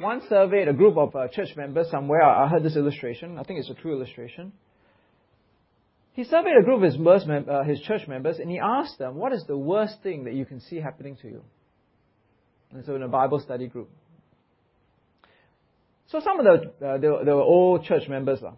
[0.01, 2.23] once surveyed a group of uh, church members somewhere.
[2.23, 3.37] I heard this illustration.
[3.37, 4.53] I think it's a true illustration.
[6.13, 9.15] He surveyed a group of his, mem- uh, his church members and he asked them,
[9.15, 11.41] What is the worst thing that you can see happening to you?
[12.73, 13.89] And so in a Bible study group.
[16.07, 18.39] So some of the, uh, they, were, they were old church members.
[18.43, 18.51] Uh.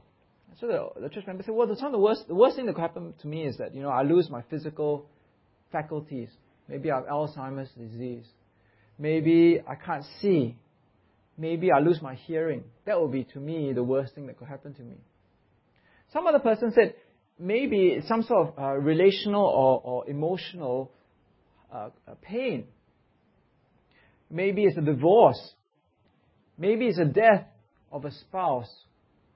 [0.59, 2.65] So the, the church members said, well, the, some of the worst, the worst thing
[2.65, 5.07] that could happen to me is that, you know, I lose my physical
[5.71, 6.29] faculties.
[6.67, 8.25] Maybe I have Alzheimer's disease.
[8.97, 10.57] Maybe I can't see.
[11.37, 12.63] Maybe I lose my hearing.
[12.85, 14.95] That would be, to me, the worst thing that could happen to me.
[16.13, 16.95] Some other person said,
[17.37, 20.91] maybe some sort of uh, relational or, or emotional
[21.73, 21.89] uh,
[22.21, 22.67] pain.
[24.35, 25.53] Maybe it's a divorce.
[26.57, 27.47] Maybe it's a death
[27.89, 28.69] of a spouse.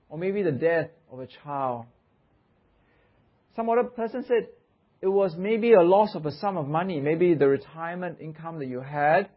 [0.10, 1.86] Or maybe the death of a child.
[3.56, 4.48] Some other person said,
[5.02, 7.00] it was maybe a loss of a sum of money.
[7.00, 9.30] Maybe the retirement income that you had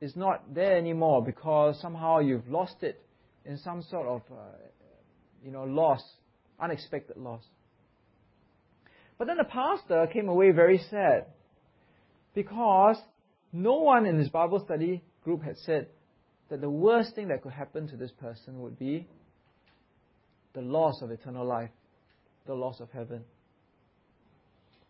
[0.00, 3.02] is not there anymore because somehow you've lost it
[3.44, 4.44] in some sort of, uh,
[5.44, 6.02] you know, loss,
[6.60, 7.42] unexpected loss.
[9.18, 11.26] But then the pastor came away very sad
[12.32, 12.98] because
[13.52, 15.88] no one in his Bible study group had said
[16.48, 19.06] that the worst thing that could happen to this person would be
[20.54, 21.70] the loss of eternal life,
[22.46, 23.24] the loss of heaven.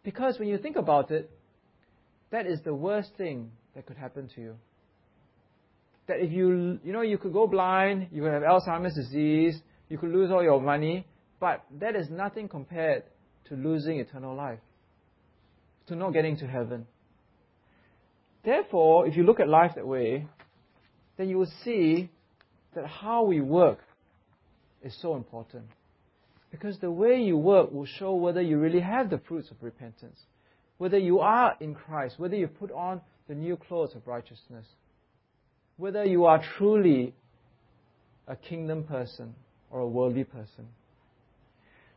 [0.03, 1.31] Because when you think about it,
[2.31, 4.57] that is the worst thing that could happen to you.
[6.09, 9.99] That if you, you know, you could go blind, you could have Alzheimer's disease, you
[9.99, 11.07] could lose all your money,
[11.39, 13.05] but that is nothing compared
[13.49, 14.59] to losing eternal life,
[15.87, 16.87] to not getting to heaven.
[18.45, 20.27] Therefore, if you look at life that way,
[21.17, 22.11] then you will see
[22.75, 23.79] that how we work
[24.83, 25.65] is so important.
[26.51, 30.19] Because the way you work will show whether you really have the fruits of repentance,
[30.79, 34.67] whether you are in Christ, whether you put on the new clothes of righteousness,
[35.77, 37.15] whether you are truly
[38.27, 39.35] a kingdom person
[39.71, 40.67] or a worldly person.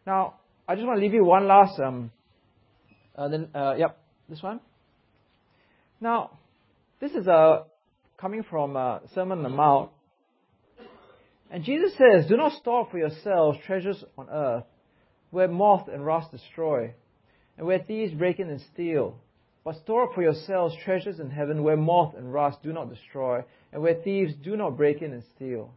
[0.06, 0.36] Now,
[0.68, 2.12] I just want to leave you one last, um,
[3.18, 3.98] uh, then, uh, yep,
[4.30, 4.60] this one.
[6.02, 6.38] Now,
[7.00, 7.64] this is uh,
[8.18, 9.92] coming from uh, Sermon on the Mount.
[11.50, 14.66] And Jesus says, Do not store for yourselves treasures on earth,
[15.32, 16.94] where moth and rust destroy,
[17.58, 19.18] and where thieves break in and steal.
[19.64, 23.44] But store up for yourselves treasures in heaven, where moth and rust do not destroy,
[23.72, 25.72] and where thieves do not break in and steal.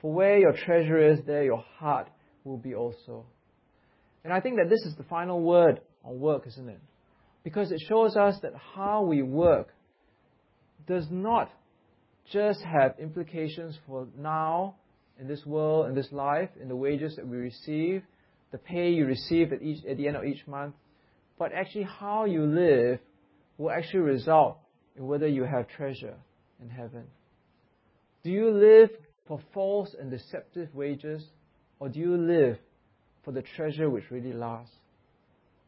[0.00, 2.08] For where your treasure is, there your heart
[2.44, 3.24] will be also.
[4.24, 6.80] And I think that this is the final word on work, isn't it?
[7.44, 9.68] Because it shows us that how we work
[10.86, 11.50] does not
[12.30, 14.76] just have implications for now,
[15.18, 18.02] in this world, in this life, in the wages that we receive,
[18.50, 20.74] the pay you receive at, each, at the end of each month,
[21.38, 22.98] but actually how you live
[23.58, 24.58] will actually result
[24.96, 26.14] in whether you have treasure
[26.60, 27.04] in heaven.
[28.24, 28.90] Do you live
[29.26, 31.24] for false and deceptive wages,
[31.80, 32.58] or do you live
[33.24, 34.74] for the treasure which really lasts?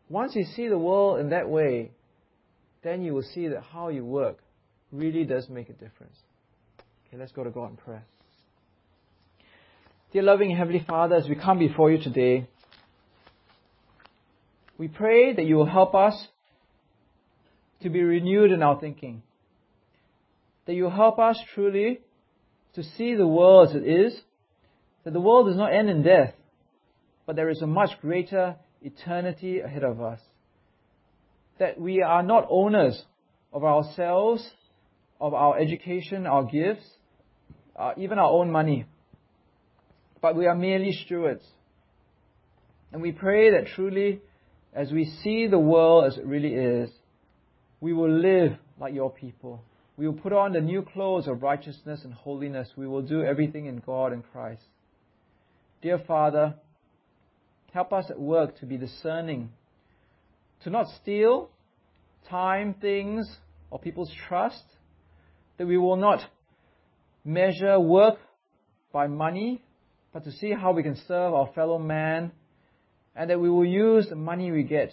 [0.09, 1.91] Once you see the world in that way,
[2.83, 4.39] then you will see that how you work
[4.93, 6.17] really does make a difference.
[7.09, 8.05] Okay, let's go to God in prayer.
[10.13, 12.47] Dear loving Heavenly Father, as we come before you today,
[14.77, 16.29] we pray that you will help us
[17.83, 19.23] to be renewed in our thinking.
[20.67, 22.01] That you will help us truly
[22.75, 24.21] to see the world as it is,
[25.05, 26.35] that the world does not end in death,
[27.27, 30.20] but there is a much greater eternity ahead of us.
[31.59, 33.03] That we are not owners
[33.53, 34.49] of ourselves,
[35.20, 36.85] of our education, our gifts,
[37.76, 38.87] uh, even our own money,
[40.20, 41.45] but we are merely stewards.
[42.93, 44.20] And we pray that truly,
[44.72, 46.91] as we see the world as it really is,
[47.80, 49.62] we will live like your people.
[49.97, 52.68] We will put on the new clothes of righteousness and holiness.
[52.76, 54.62] We will do everything in God and Christ.
[55.82, 56.55] Dear Father,
[57.75, 59.51] Help us at work to be discerning,
[60.62, 61.51] to not steal
[62.31, 63.29] time, things,
[63.68, 64.62] or people's trust,
[65.59, 66.20] that we will not
[67.25, 68.20] measure work
[68.93, 69.61] by money,
[70.12, 72.31] but to see how we can serve our fellow man,
[73.16, 74.93] and that we will use the money we get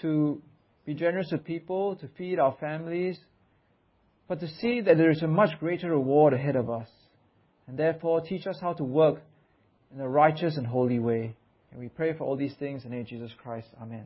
[0.00, 0.40] to
[0.86, 3.18] be generous to people, to feed our families,
[4.28, 6.88] but to see that there is a much greater reward ahead of us.
[7.66, 9.22] And therefore, teach us how to work
[9.94, 11.34] in a righteous and holy way.
[11.70, 13.68] And we pray for all these things in the name of Jesus Christ.
[13.80, 14.04] Amen.